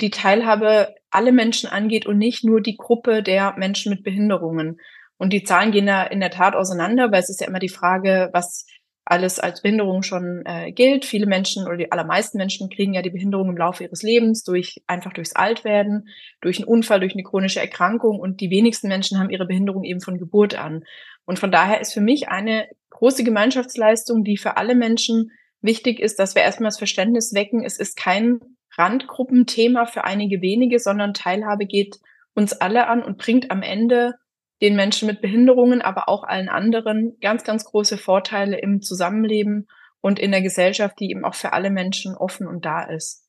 die 0.00 0.10
Teilhabe 0.10 0.94
alle 1.10 1.32
Menschen 1.32 1.68
angeht 1.68 2.06
und 2.06 2.18
nicht 2.18 2.44
nur 2.44 2.60
die 2.60 2.76
Gruppe 2.76 3.22
der 3.22 3.54
Menschen 3.56 3.90
mit 3.90 4.02
Behinderungen. 4.02 4.80
Und 5.16 5.32
die 5.32 5.42
Zahlen 5.42 5.72
gehen 5.72 5.86
da 5.86 6.04
in 6.04 6.20
der 6.20 6.30
Tat 6.30 6.54
auseinander, 6.54 7.10
weil 7.10 7.20
es 7.20 7.30
ist 7.30 7.40
ja 7.40 7.48
immer 7.48 7.58
die 7.58 7.68
Frage, 7.68 8.30
was 8.32 8.66
alles 9.04 9.40
als 9.40 9.62
Behinderung 9.62 10.02
schon 10.02 10.42
äh, 10.44 10.70
gilt. 10.70 11.06
Viele 11.06 11.26
Menschen 11.26 11.66
oder 11.66 11.78
die 11.78 11.90
allermeisten 11.90 12.36
Menschen 12.36 12.68
kriegen 12.68 12.92
ja 12.92 13.00
die 13.00 13.10
Behinderung 13.10 13.48
im 13.48 13.56
Laufe 13.56 13.84
ihres 13.84 14.02
Lebens 14.02 14.44
durch 14.44 14.82
einfach 14.86 15.14
durchs 15.14 15.34
Altwerden, 15.34 16.08
durch 16.42 16.58
einen 16.58 16.68
Unfall, 16.68 17.00
durch 17.00 17.14
eine 17.14 17.22
chronische 17.22 17.60
Erkrankung 17.60 18.20
und 18.20 18.40
die 18.40 18.50
wenigsten 18.50 18.88
Menschen 18.88 19.18
haben 19.18 19.30
ihre 19.30 19.46
Behinderung 19.46 19.82
eben 19.84 20.00
von 20.00 20.18
Geburt 20.18 20.58
an. 20.58 20.84
Und 21.24 21.38
von 21.38 21.50
daher 21.50 21.80
ist 21.80 21.94
für 21.94 22.02
mich 22.02 22.28
eine 22.28 22.68
große 22.90 23.24
Gemeinschaftsleistung, 23.24 24.24
die 24.24 24.36
für 24.36 24.58
alle 24.58 24.74
Menschen 24.74 25.30
wichtig 25.62 26.00
ist, 26.00 26.18
dass 26.18 26.34
wir 26.34 26.42
erstmal 26.42 26.68
das 26.68 26.78
Verständnis 26.78 27.32
wecken, 27.34 27.64
es 27.64 27.78
ist 27.78 27.96
kein 27.96 28.40
Randgruppenthema 28.78 29.86
für 29.86 30.04
einige 30.04 30.40
wenige, 30.40 30.78
sondern 30.78 31.12
Teilhabe 31.12 31.66
geht 31.66 31.98
uns 32.34 32.52
alle 32.52 32.86
an 32.86 33.02
und 33.02 33.18
bringt 33.18 33.50
am 33.50 33.62
Ende 33.62 34.14
den 34.62 34.76
Menschen 34.76 35.06
mit 35.06 35.20
Behinderungen, 35.20 35.82
aber 35.82 36.08
auch 36.08 36.24
allen 36.24 36.48
anderen 36.48 37.16
ganz, 37.20 37.44
ganz 37.44 37.64
große 37.64 37.98
Vorteile 37.98 38.58
im 38.60 38.80
Zusammenleben 38.80 39.68
und 40.00 40.18
in 40.18 40.30
der 40.30 40.42
Gesellschaft, 40.42 40.98
die 41.00 41.10
eben 41.10 41.24
auch 41.24 41.34
für 41.34 41.52
alle 41.52 41.70
Menschen 41.70 42.14
offen 42.14 42.46
und 42.46 42.64
da 42.64 42.82
ist. 42.82 43.24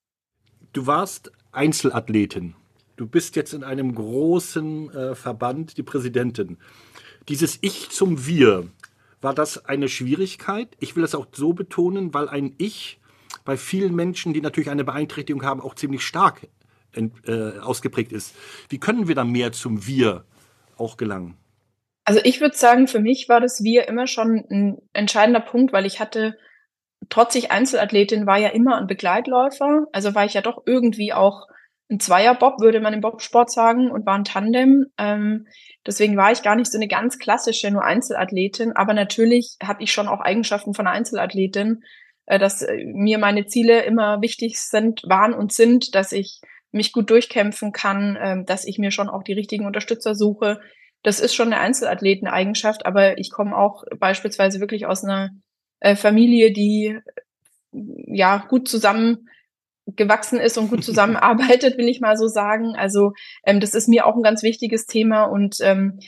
Du 0.74 0.86
warst 0.86 1.32
Einzelathletin. 1.52 2.56
Du 2.96 3.08
bist 3.08 3.36
jetzt 3.36 3.54
in 3.54 3.64
einem 3.64 3.96
großen 3.96 4.94
äh, 4.94 5.16
Verband 5.16 5.78
die 5.78 5.84
Präsidentin. 5.84 6.58
Dieses 7.28 7.58
Ich 7.62 7.90
zum 7.90 8.28
Wir, 8.28 8.68
war 9.22 9.34
das 9.34 9.66
eine 9.66 9.90
Schwierigkeit? 9.90 10.76
Ich 10.80 10.96
will 10.96 11.02
das 11.02 11.16
auch 11.16 11.28
so 11.32 11.54
betonen, 11.54 12.14
weil 12.14 12.30
ein 12.30 12.54
Ich 12.58 12.99
bei 13.50 13.58
vielen 13.58 13.96
Menschen, 13.96 14.32
die 14.32 14.42
natürlich 14.42 14.70
eine 14.70 14.84
Beeinträchtigung 14.84 15.44
haben, 15.44 15.60
auch 15.60 15.74
ziemlich 15.74 16.04
stark 16.04 16.48
äh, 16.94 17.58
ausgeprägt 17.60 18.12
ist. 18.12 18.36
Wie 18.70 18.78
können 18.78 19.08
wir 19.08 19.16
da 19.16 19.24
mehr 19.24 19.52
zum 19.54 19.88
Wir 19.88 20.24
auch 20.78 20.98
gelangen? 20.98 21.36
Also 22.06 22.22
ich 22.24 22.42
würde 22.42 22.56
sagen, 22.56 22.88
für 22.88 23.00
mich 23.00 23.28
war 23.28 23.42
das 23.42 23.64
Wir 23.64 23.88
immer 23.88 24.06
schon 24.06 24.46
ein 24.52 24.78
entscheidender 24.94 25.40
Punkt, 25.40 25.74
weil 25.74 25.88
ich 25.88 26.00
hatte, 26.00 26.38
trotz 27.10 27.34
ich 27.34 27.52
Einzelathletin 27.52 28.28
war 28.28 28.38
ja 28.38 28.50
immer 28.50 28.78
ein 28.78 28.86
Begleitläufer. 28.86 29.88
Also 29.94 30.14
war 30.14 30.26
ich 30.26 30.36
ja 30.36 30.42
doch 30.42 30.62
irgendwie 30.68 31.12
auch 31.12 31.48
ein 31.90 32.00
Zweierbob, 32.00 32.62
würde 32.62 32.82
man 32.82 32.94
im 32.94 33.02
Bobsport 33.02 33.50
sagen, 33.50 33.90
und 33.90 34.06
war 34.06 34.14
ein 34.14 34.26
Tandem. 34.26 34.86
Ähm, 35.00 35.48
deswegen 35.88 36.18
war 36.18 36.32
ich 36.32 36.44
gar 36.44 36.56
nicht 36.56 36.72
so 36.72 36.78
eine 36.78 36.88
ganz 36.88 37.18
klassische 37.18 37.72
nur 37.72 37.84
Einzelathletin, 37.84 38.74
aber 38.74 38.94
natürlich 38.94 39.58
habe 39.64 39.82
ich 39.82 39.92
schon 39.92 40.08
auch 40.08 40.20
Eigenschaften 40.20 40.76
von 40.76 40.86
Einzelathletin, 40.86 41.82
dass 42.38 42.62
äh, 42.62 42.86
mir 42.86 43.18
meine 43.18 43.48
Ziele 43.48 43.82
immer 43.82 44.22
wichtig 44.22 44.60
sind, 44.60 45.02
waren 45.04 45.34
und 45.34 45.52
sind, 45.52 45.96
dass 45.96 46.12
ich 46.12 46.42
mich 46.72 46.94
gut 46.94 47.10
durchkämpfen 47.10 47.72
kann, 47.72 48.16
äh, 48.16 48.44
dass 48.46 48.66
ich 48.66 48.78
mir 48.78 48.92
schon 48.92 49.10
auch 49.10 49.24
die 49.24 49.34
richtigen 49.34 49.66
Unterstützer 49.66 50.14
suche. 50.14 50.62
Das 51.02 51.20
ist 51.20 51.34
schon 51.34 51.52
eine 51.52 51.62
Einzelathleteneigenschaft, 51.62 52.86
aber 52.86 53.18
ich 53.18 53.32
komme 53.32 53.58
auch 53.58 53.84
beispielsweise 53.98 54.60
wirklich 54.60 54.86
aus 54.86 55.04
einer 55.04 55.32
äh, 55.80 55.96
Familie, 55.96 56.52
die 56.52 57.00
ja 57.72 58.46
gut 58.48 58.68
zusammen 58.68 59.30
gewachsen 59.96 60.40
ist 60.40 60.58
und 60.58 60.70
gut 60.70 60.84
zusammenarbeitet, 60.86 61.78
will 61.78 61.88
ich 61.88 62.02
mal 62.02 62.18
so 62.18 62.28
sagen. 62.28 62.76
Also 62.76 63.14
ähm, 63.44 63.60
das 63.60 63.74
ist 63.74 63.88
mir 63.88 64.06
auch 64.06 64.16
ein 64.16 64.24
ganz 64.24 64.44
wichtiges 64.44 64.86
Thema 64.86 65.24
und 65.24 65.58
ähm, 65.62 66.00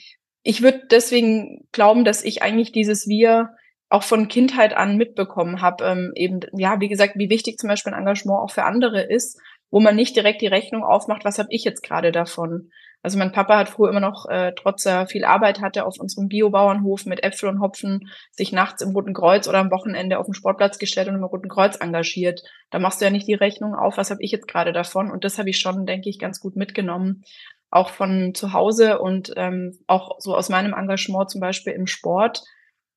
ich 0.44 0.62
würde 0.62 0.88
deswegen 0.90 1.68
glauben, 1.72 2.04
dass 2.04 2.24
ich 2.24 2.42
eigentlich 2.42 2.72
dieses 2.72 3.08
Wir 3.08 3.56
auch 3.92 4.04
von 4.04 4.30
Kindheit 4.30 4.76
an 4.76 4.96
mitbekommen 4.96 5.62
habe. 5.62 5.84
Ähm, 5.84 6.12
eben, 6.16 6.40
ja, 6.54 6.80
wie 6.80 6.88
gesagt, 6.88 7.14
wie 7.18 7.30
wichtig 7.30 7.58
zum 7.58 7.68
Beispiel 7.68 7.94
ein 7.94 8.00
Engagement 8.00 8.40
auch 8.40 8.52
für 8.52 8.64
andere 8.64 9.02
ist, 9.02 9.38
wo 9.70 9.82
man 9.82 9.96
nicht 9.96 10.16
direkt 10.16 10.42
die 10.42 10.48
Rechnung 10.48 10.84
aufmacht, 10.84 11.26
was 11.26 11.40
habe 11.40 11.50
ich 11.52 11.66
jetzt 11.66 11.84
gerade 11.84 12.14
davon. 12.14 12.72
Also 13.04 13.18
mein 13.18 13.34
Papa 13.34 13.58
hat 13.58 13.68
früher 13.68 13.90
immer 13.90 14.00
noch, 14.00 14.30
äh, 14.30 14.54
trotz 14.56 14.86
er 14.86 15.08
viel 15.08 15.26
Arbeit 15.26 15.60
hatte, 15.60 15.86
auf 15.86 16.00
unserem 16.00 16.30
Biobauernhof 16.30 17.06
mit 17.06 17.24
Äpfel 17.24 17.50
und 17.50 17.60
Hopfen 17.60 18.08
sich 18.32 18.54
nachts 18.54 18.82
im 18.82 18.92
Roten 18.92 19.14
Kreuz 19.14 19.48
oder 19.48 19.58
am 19.58 19.72
Wochenende 19.72 20.20
auf 20.20 20.26
den 20.26 20.36
Sportplatz 20.36 20.78
gestellt 20.78 21.10
und 21.10 21.16
im 21.16 21.24
Roten 21.24 21.50
Kreuz 21.50 21.76
engagiert. 21.76 22.44
Da 22.70 22.80
machst 22.80 23.02
du 23.02 23.06
ja 23.06 23.12
nicht 23.12 23.28
die 23.28 23.34
Rechnung 23.34 23.76
auf, 23.76 23.98
was 23.98 24.10
habe 24.10 24.24
ich 24.24 24.32
jetzt 24.32 24.48
gerade 24.48 24.72
davon. 24.72 25.12
Und 25.12 25.26
das 25.26 25.38
habe 25.38 25.50
ich 25.50 25.60
schon, 25.60 25.86
denke 25.86 26.10
ich, 26.10 26.20
ganz 26.20 26.40
gut 26.40 26.56
mitgenommen. 26.56 27.24
Auch 27.72 27.90
von 27.90 28.34
zu 28.36 28.54
Hause 28.54 29.00
und 29.00 29.34
ähm, 29.36 29.80
auch 29.88 30.20
so 30.20 30.36
aus 30.36 30.50
meinem 30.50 30.74
Engagement 30.74 31.30
zum 31.30 31.42
Beispiel 31.42 31.74
im 31.74 31.88
Sport. 31.88 32.44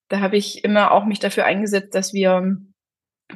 Da 0.08 0.20
habe 0.20 0.36
ich 0.36 0.64
immer 0.64 0.92
auch 0.92 1.04
mich 1.04 1.18
dafür 1.18 1.44
eingesetzt, 1.44 1.94
dass 1.94 2.12
wir 2.12 2.56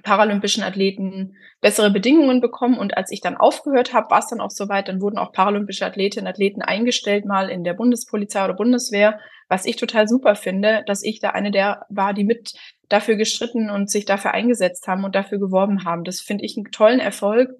paralympischen 0.03 0.63
Athleten 0.63 1.37
bessere 1.61 1.91
Bedingungen 1.91 2.41
bekommen. 2.41 2.79
Und 2.79 2.97
als 2.97 3.11
ich 3.11 3.21
dann 3.21 3.37
aufgehört 3.37 3.93
habe, 3.93 4.11
war 4.11 4.21
es 4.21 4.29
dann 4.29 4.41
auch 4.41 4.51
soweit, 4.51 4.89
dann 4.89 5.01
wurden 5.01 5.19
auch 5.19 5.33
paralympische 5.33 5.87
Athletinnen 5.87 6.27
und 6.27 6.31
Athleten 6.31 6.63
eingestellt, 6.63 7.25
mal 7.25 7.51
in 7.51 7.65
der 7.65 7.75
Bundespolizei 7.75 8.45
oder 8.45 8.55
Bundeswehr, 8.55 9.19
was 9.49 9.65
ich 9.65 9.77
total 9.77 10.07
super 10.07 10.35
finde, 10.35 10.85
dass 10.87 11.03
ich 11.03 11.21
da 11.21 11.31
eine 11.31 11.51
der 11.51 11.87
war, 11.89 12.13
die 12.13 12.25
mit 12.25 12.53
dafür 12.89 13.17
gestritten 13.17 13.71
und 13.71 13.91
sich 13.91 14.05
dafür 14.05 14.33
eingesetzt 14.33 14.87
haben 14.87 15.05
und 15.05 15.15
dafür 15.15 15.39
geworben 15.39 15.85
haben. 15.85 16.05
Das 16.05 16.21
finde 16.21 16.45
ich 16.45 16.57
einen 16.57 16.71
tollen 16.71 17.01
Erfolg. 17.01 17.51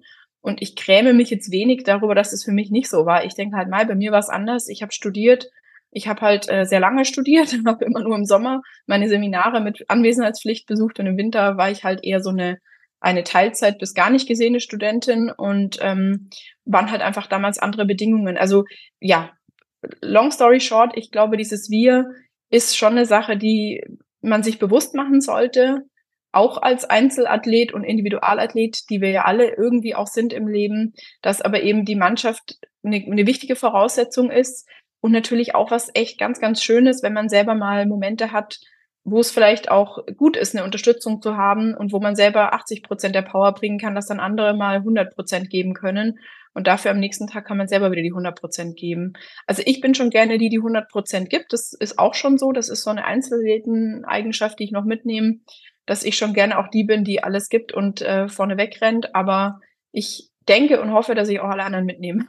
Und 0.41 0.61
ich 0.61 0.77
gräme 0.77 1.13
mich 1.13 1.29
jetzt 1.31 1.51
wenig 1.51 1.83
darüber, 1.83 2.15
dass 2.15 2.31
es 2.31 2.45
für 2.45 2.53
mich 2.53 2.71
nicht 2.71 2.89
so 2.89 3.05
war. 3.05 3.25
Ich 3.25 3.35
denke 3.35 3.57
halt 3.57 3.69
mal, 3.69 3.85
bei 3.85 3.95
mir 3.95 4.11
war 4.11 4.19
es 4.19 4.29
anders. 4.29 4.69
Ich 4.69 4.81
habe 4.81 4.93
studiert, 4.93 5.49
ich 5.91 6.07
habe 6.07 6.21
halt 6.21 6.49
äh, 6.49 6.65
sehr 6.65 6.79
lange 6.79 7.05
studiert, 7.05 7.55
habe 7.65 7.85
immer 7.85 8.01
nur 8.01 8.15
im 8.15 8.25
Sommer 8.25 8.61
meine 8.85 9.09
Seminare 9.09 9.61
mit 9.61 9.85
Anwesenheitspflicht 9.89 10.67
besucht 10.67 10.99
und 10.99 11.07
im 11.07 11.17
Winter 11.17 11.57
war 11.57 11.71
ich 11.71 11.83
halt 11.83 12.03
eher 12.03 12.21
so 12.21 12.29
eine 12.29 12.59
eine 13.01 13.23
Teilzeit 13.23 13.79
bis 13.79 13.93
gar 13.93 14.09
nicht 14.09 14.27
gesehene 14.27 14.59
Studentin 14.59 15.31
und 15.31 15.79
ähm, 15.81 16.29
waren 16.65 16.91
halt 16.91 17.01
einfach 17.01 17.27
damals 17.27 17.57
andere 17.57 17.85
Bedingungen. 17.85 18.37
Also 18.37 18.65
ja, 18.99 19.31
long 20.01 20.31
story 20.31 20.59
short, 20.59 20.91
ich 20.95 21.11
glaube, 21.11 21.37
dieses 21.37 21.69
Wir 21.69 22.07
ist 22.49 22.77
schon 22.77 22.93
eine 22.93 23.05
Sache, 23.05 23.37
die 23.37 23.81
man 24.21 24.43
sich 24.43 24.59
bewusst 24.59 24.95
machen 24.95 25.21
sollte, 25.21 25.85
auch 26.31 26.61
als 26.61 26.85
Einzelathlet 26.85 27.73
und 27.73 27.83
Individualathlet, 27.83 28.89
die 28.89 29.01
wir 29.01 29.09
ja 29.09 29.23
alle 29.23 29.55
irgendwie 29.55 29.95
auch 29.95 30.07
sind 30.07 30.33
im 30.33 30.47
Leben, 30.47 30.93
dass 31.21 31.41
aber 31.41 31.63
eben 31.63 31.85
die 31.85 31.95
Mannschaft 31.95 32.59
eine, 32.83 32.97
eine 32.97 33.25
wichtige 33.25 33.55
Voraussetzung 33.55 34.29
ist, 34.29 34.67
und 35.01 35.11
natürlich 35.11 35.55
auch 35.55 35.71
was 35.71 35.89
echt 35.93 36.19
ganz, 36.19 36.39
ganz 36.39 36.61
Schönes, 36.61 37.03
wenn 37.03 37.13
man 37.13 37.29
selber 37.29 37.55
mal 37.55 37.85
Momente 37.85 38.31
hat, 38.31 38.59
wo 39.03 39.19
es 39.19 39.31
vielleicht 39.31 39.71
auch 39.71 40.05
gut 40.17 40.37
ist, 40.37 40.55
eine 40.55 40.65
Unterstützung 40.65 41.21
zu 41.21 41.37
haben 41.37 41.73
und 41.73 41.93
wo 41.93 41.99
man 41.99 42.15
selber 42.15 42.53
80 42.53 42.83
Prozent 42.83 43.15
der 43.15 43.21
Power 43.21 43.53
bringen 43.53 43.79
kann, 43.79 43.95
dass 43.95 44.07
dann 44.07 44.19
andere 44.19 44.53
mal 44.55 44.77
100 44.77 45.15
Prozent 45.15 45.49
geben 45.49 45.73
können. 45.73 46.19
Und 46.53 46.67
dafür 46.67 46.91
am 46.91 46.99
nächsten 46.99 47.27
Tag 47.27 47.45
kann 47.45 47.57
man 47.57 47.67
selber 47.67 47.91
wieder 47.91 48.01
die 48.01 48.11
100 48.11 48.37
Prozent 48.37 48.75
geben. 48.75 49.13
Also 49.45 49.61
ich 49.65 49.81
bin 49.81 49.95
schon 49.95 50.09
gerne 50.09 50.37
die, 50.37 50.49
die 50.49 50.57
100 50.57 50.89
Prozent 50.89 51.29
gibt. 51.29 51.53
Das 51.53 51.73
ist 51.73 51.97
auch 51.99 52.15
schon 52.15 52.37
so. 52.37 52.51
Das 52.51 52.69
ist 52.69 52.83
so 52.83 52.89
eine 52.89 53.05
Einzelheiten-Eigenschaft, 53.05 54.59
die 54.59 54.65
ich 54.65 54.71
noch 54.71 54.83
mitnehme, 54.83 55.39
dass 55.85 56.03
ich 56.03 56.17
schon 56.17 56.33
gerne 56.33 56.59
auch 56.59 56.67
die 56.67 56.83
bin, 56.83 57.03
die 57.03 57.23
alles 57.23 57.49
gibt 57.49 57.71
und 57.73 58.01
äh, 58.01 58.27
vorne 58.27 58.57
wegrennt. 58.57 59.15
Aber 59.15 59.59
ich 59.91 60.29
denke 60.47 60.81
und 60.81 60.91
hoffe, 60.91 61.15
dass 61.15 61.29
ich 61.29 61.39
auch 61.39 61.49
alle 61.49 61.63
anderen 61.63 61.85
mitnehme. 61.85 62.25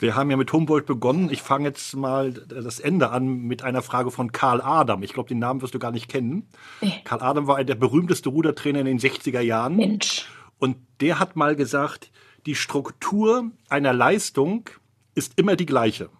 Wir 0.00 0.14
haben 0.14 0.30
ja 0.30 0.36
mit 0.36 0.52
Humboldt 0.52 0.86
begonnen. 0.86 1.28
Ich 1.30 1.42
fange 1.42 1.68
jetzt 1.68 1.96
mal 1.96 2.32
das 2.32 2.78
Ende 2.78 3.10
an 3.10 3.26
mit 3.26 3.62
einer 3.62 3.82
Frage 3.82 4.10
von 4.10 4.30
Karl 4.32 4.60
Adam. 4.60 5.02
Ich 5.02 5.12
glaube, 5.12 5.28
den 5.28 5.40
Namen 5.40 5.60
wirst 5.60 5.74
du 5.74 5.78
gar 5.78 5.90
nicht 5.90 6.08
kennen. 6.08 6.48
Nee. 6.80 7.00
Karl 7.04 7.20
Adam 7.20 7.46
war 7.46 7.62
der 7.64 7.74
berühmteste 7.74 8.28
Rudertrainer 8.28 8.80
in 8.80 8.86
den 8.86 8.98
60er 8.98 9.40
Jahren. 9.40 9.76
Mensch. 9.76 10.26
Und 10.58 10.76
der 11.00 11.18
hat 11.18 11.36
mal 11.36 11.56
gesagt, 11.56 12.10
die 12.46 12.54
Struktur 12.54 13.50
einer 13.68 13.92
Leistung 13.92 14.70
ist 15.14 15.32
immer 15.36 15.56
die 15.56 15.66
gleiche. 15.66 16.10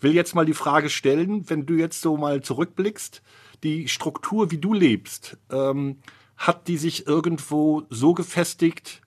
Will 0.00 0.14
jetzt 0.14 0.34
mal 0.34 0.46
die 0.46 0.54
Frage 0.54 0.90
stellen, 0.90 1.48
wenn 1.50 1.66
du 1.66 1.74
jetzt 1.74 2.00
so 2.00 2.16
mal 2.16 2.42
zurückblickst, 2.42 3.22
die 3.62 3.88
Struktur, 3.88 4.50
wie 4.50 4.58
du 4.58 4.72
lebst, 4.72 5.38
ähm, 5.50 5.98
hat 6.36 6.68
die 6.68 6.76
sich 6.76 7.06
irgendwo 7.06 7.84
so 7.88 8.14
gefestigt, 8.14 9.02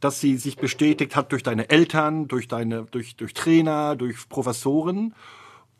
dass 0.00 0.20
sie 0.20 0.36
sich 0.36 0.56
bestätigt 0.56 1.16
hat 1.16 1.32
durch 1.32 1.42
deine 1.42 1.70
Eltern, 1.70 2.28
durch 2.28 2.48
deine, 2.48 2.86
durch, 2.90 3.16
durch 3.16 3.34
Trainer, 3.34 3.96
durch 3.96 4.28
Professoren? 4.28 5.14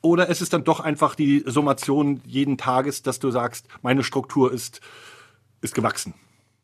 Oder 0.02 0.28
ist 0.28 0.40
es 0.40 0.48
dann 0.48 0.64
doch 0.64 0.80
einfach 0.80 1.14
die 1.14 1.42
Summation 1.46 2.20
jeden 2.26 2.58
Tages, 2.58 3.02
dass 3.02 3.18
du 3.18 3.30
sagst, 3.30 3.66
meine 3.82 4.04
Struktur 4.04 4.52
ist, 4.52 4.80
ist 5.60 5.74
gewachsen? 5.74 6.14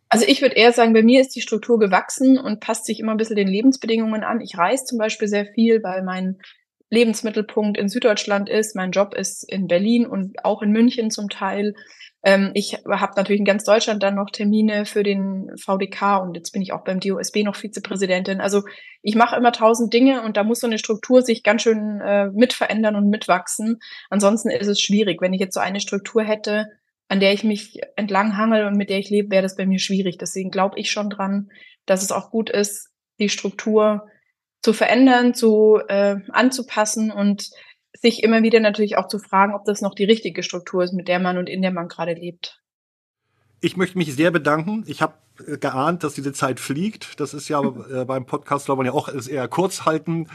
Also 0.09 0.27
ich 0.29 0.43
würde 0.43 0.57
eher 0.57 0.73
sagen, 0.73 0.93
bei 0.93 1.03
mir 1.03 1.23
ist 1.23 1.35
die 1.35 1.41
Struktur 1.41 1.79
gewachsen 1.79 2.39
und 2.39 2.61
passt 2.61 2.85
sich 2.85 3.01
immer 3.01 3.13
ein 3.13 3.17
bisschen 3.17 3.37
den 3.37 3.49
Lebensbedingungen 3.49 4.25
an. 4.25 4.43
Ich 4.43 4.59
reise 4.59 4.85
zum 4.85 4.99
Beispiel 4.99 5.27
sehr 5.27 5.47
viel, 5.47 5.83
weil 5.83 6.03
mein 6.03 6.39
Lebensmittelpunkt 6.91 7.79
in 7.79 7.89
Süddeutschland 7.89 8.51
ist. 8.51 8.77
Mein 8.77 8.91
Job 8.93 9.15
ist 9.15 9.51
in 9.51 9.67
Berlin 9.67 10.07
und 10.07 10.45
auch 10.45 10.61
in 10.61 10.71
München 10.71 11.11
zum 11.11 11.31
Teil. 11.31 11.75
Ähm, 12.23 12.53
ich 12.55 12.75
habe 12.89 13.13
natürlich 13.17 13.41
in 13.41 13.45
ganz 13.45 13.65
Deutschland 13.65 14.03
dann 14.03 14.15
noch 14.15 14.31
Termine 14.31 14.87
für 14.87 15.03
den 15.03 15.51
VDK 15.57 16.23
und 16.23 16.37
jetzt 16.37 16.53
bin 16.53 16.63
ich 16.63 16.73
auch 16.73 16.85
beim 16.85 17.01
DOSB 17.01 17.43
noch 17.43 17.57
Vizepräsidentin. 17.57 18.41
Also 18.41 18.63
ich 19.03 19.15
mache 19.15 19.37
immer 19.37 19.53
tausend 19.53 19.93
Dinge 19.93 20.23
und 20.23 20.37
da 20.37 20.45
muss 20.45 20.61
so 20.61 20.67
eine 20.67 20.79
Struktur 20.79 21.23
sich 21.23 21.43
ganz 21.43 21.63
schön 21.63 22.01
äh, 22.01 22.29
mit 22.29 22.57
und 22.61 23.09
mitwachsen. 23.09 23.81
Ansonsten 24.11 24.51
ist 24.51 24.69
es 24.69 24.81
schwierig. 24.81 25.21
Wenn 25.21 25.33
ich 25.33 25.41
jetzt 25.41 25.55
so 25.55 25.61
eine 25.61 25.81
Struktur 25.81 26.23
hätte, 26.23 26.69
an 27.09 27.21
der 27.21 27.33
ich 27.33 27.45
mich 27.45 27.81
entlang 27.97 28.37
hangel 28.37 28.67
und 28.67 28.77
mit 28.77 28.89
der 28.89 28.99
ich 28.99 29.11
lebe, 29.11 29.31
wäre 29.31 29.43
das 29.43 29.57
bei 29.57 29.67
mir 29.67 29.79
schwierig. 29.79 30.17
Deswegen 30.19 30.51
glaube 30.51 30.79
ich 30.79 30.91
schon 30.91 31.11
dran, 31.11 31.51
dass 31.85 32.03
es 32.03 32.13
auch 32.13 32.31
gut 32.31 32.49
ist, 32.49 32.89
die 33.19 33.29
Struktur 33.29 34.07
zu 34.63 34.73
verändern, 34.73 35.35
zu 35.35 35.81
äh, 35.89 36.17
anzupassen 36.31 37.11
und 37.11 37.51
sich 37.93 38.23
immer 38.23 38.43
wieder 38.43 38.61
natürlich 38.61 38.97
auch 38.97 39.09
zu 39.09 39.19
fragen, 39.19 39.55
ob 39.55 39.65
das 39.65 39.81
noch 39.81 39.95
die 39.95 40.05
richtige 40.05 40.43
Struktur 40.43 40.83
ist, 40.83 40.93
mit 40.93 41.09
der 41.09 41.21
man 41.21 41.39
und 41.39 41.49
in 41.49 41.63
der 41.63 41.73
man 41.73 41.89
gerade 41.89 42.15
lebt. 42.15 42.61
Ich 43.61 43.77
möchte 43.77 43.99
mich 43.99 44.15
sehr 44.15 44.31
bedanken. 44.31 44.85
Ich 44.87 45.03
habe 45.03 45.15
äh, 45.47 45.59
geahnt, 45.59 46.03
dass 46.05 46.15
diese 46.15 46.33
Zeit 46.33 46.59
fliegt. 46.59 47.21
Das 47.21 47.35
ist 47.35 47.49
ja 47.49 47.61
äh, 47.93 48.05
beim 48.05 48.27
Podcast, 48.27 48.67
soll 48.67 48.77
man 48.77 48.87
ja 48.87 48.93
auch 48.93 49.09
eher 49.09 49.49
kurz 49.49 49.85
halten. 49.85 50.29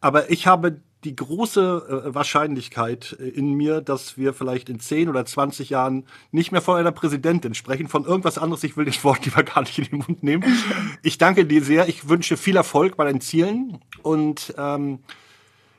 Aber 0.00 0.30
ich 0.30 0.46
habe 0.46 0.80
die 1.04 1.14
große 1.14 2.04
äh, 2.06 2.14
Wahrscheinlichkeit 2.14 3.12
in 3.12 3.54
mir, 3.54 3.80
dass 3.80 4.18
wir 4.18 4.34
vielleicht 4.34 4.68
in 4.68 4.80
10 4.80 5.08
oder 5.08 5.24
20 5.24 5.70
Jahren 5.70 6.06
nicht 6.32 6.50
mehr 6.50 6.60
von 6.60 6.76
einer 6.76 6.92
Präsidentin 6.92 7.54
sprechen, 7.54 7.88
von 7.88 8.04
irgendwas 8.04 8.38
anderes. 8.38 8.64
Ich 8.64 8.76
will 8.76 8.84
das 8.84 9.02
Wort 9.04 9.24
lieber 9.24 9.42
gar 9.42 9.60
nicht 9.60 9.78
in 9.78 9.84
den 9.84 9.98
Mund 9.98 10.22
nehmen. 10.22 10.44
Ich 11.02 11.16
danke 11.16 11.46
dir 11.46 11.62
sehr. 11.62 11.88
Ich 11.88 12.08
wünsche 12.08 12.36
viel 12.36 12.56
Erfolg 12.56 12.96
bei 12.96 13.04
deinen 13.04 13.20
Zielen 13.20 13.78
und 14.02 14.52
ähm, 14.58 15.00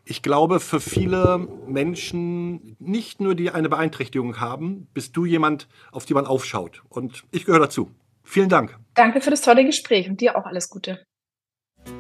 ich 0.10 0.24
glaube, 0.24 0.60
für 0.60 0.80
viele 0.80 1.48
Menschen, 1.68 2.76
nicht 2.80 3.22
nur 3.22 3.36
die 3.36 3.52
eine 3.52 3.70
Beeinträchtigung 3.70 4.40
haben, 4.40 4.88
bist 4.92 5.16
du 5.16 5.24
jemand, 5.24 5.68
auf 5.92 6.06
die 6.06 6.16
man 6.16 6.26
aufschaut. 6.26 6.82
Und 6.90 7.26
ich 7.32 7.46
gehöre 7.46 7.60
dazu. 7.60 7.92
Vielen 8.24 8.50
Dank. 8.50 8.78
Danke 8.96 9.22
für 9.22 9.30
das 9.30 9.42
tolle 9.42 9.64
Gespräch 9.64 10.10
und 10.10 10.20
dir 10.20 10.36
auch 10.36 10.46
alles 10.46 10.70
Gute. 10.70 11.06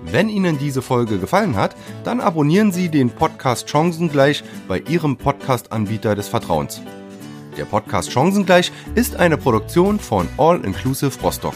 Wenn 0.04 0.28
Ihnen 0.28 0.58
diese 0.58 0.82
Folge 0.82 1.19
gefallen 1.19 1.56
hat, 1.56 1.76
dann 2.04 2.19
abonnieren 2.19 2.72
Sie 2.72 2.89
den 2.89 3.12
Podcast 3.12 3.69
Chancengleich 3.69 4.43
bei 4.67 4.80
Ihrem 4.80 5.15
Podcast-Anbieter 5.15 6.15
des 6.15 6.28
Vertrauens. 6.28 6.82
Der 7.58 7.65
Podcast 7.65 8.12
Chancengleich 8.12 8.72
ist 8.95 9.17
eine 9.17 9.38
Produktion 9.38 10.00
von 10.00 10.28
All 10.38 10.65
Inclusive 10.65 11.19
Rostock. 11.22 11.56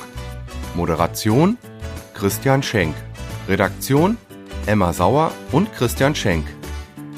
Moderation 0.76 1.58
Christian 2.14 2.62
Schenk. 2.62 2.94
Redaktion 3.48 4.18
Emma 4.66 4.94
Sauer 4.94 5.32
und 5.52 5.74
Christian 5.74 6.16
Schenk. 6.16 6.46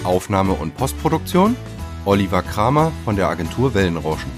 Aufnahme 0.03 0.53
und 0.53 0.75
Postproduktion 0.75 1.55
Oliver 2.05 2.41
Kramer 2.41 2.91
von 3.03 3.15
der 3.15 3.29
Agentur 3.29 3.73
Wellenrauschen. 3.73 4.31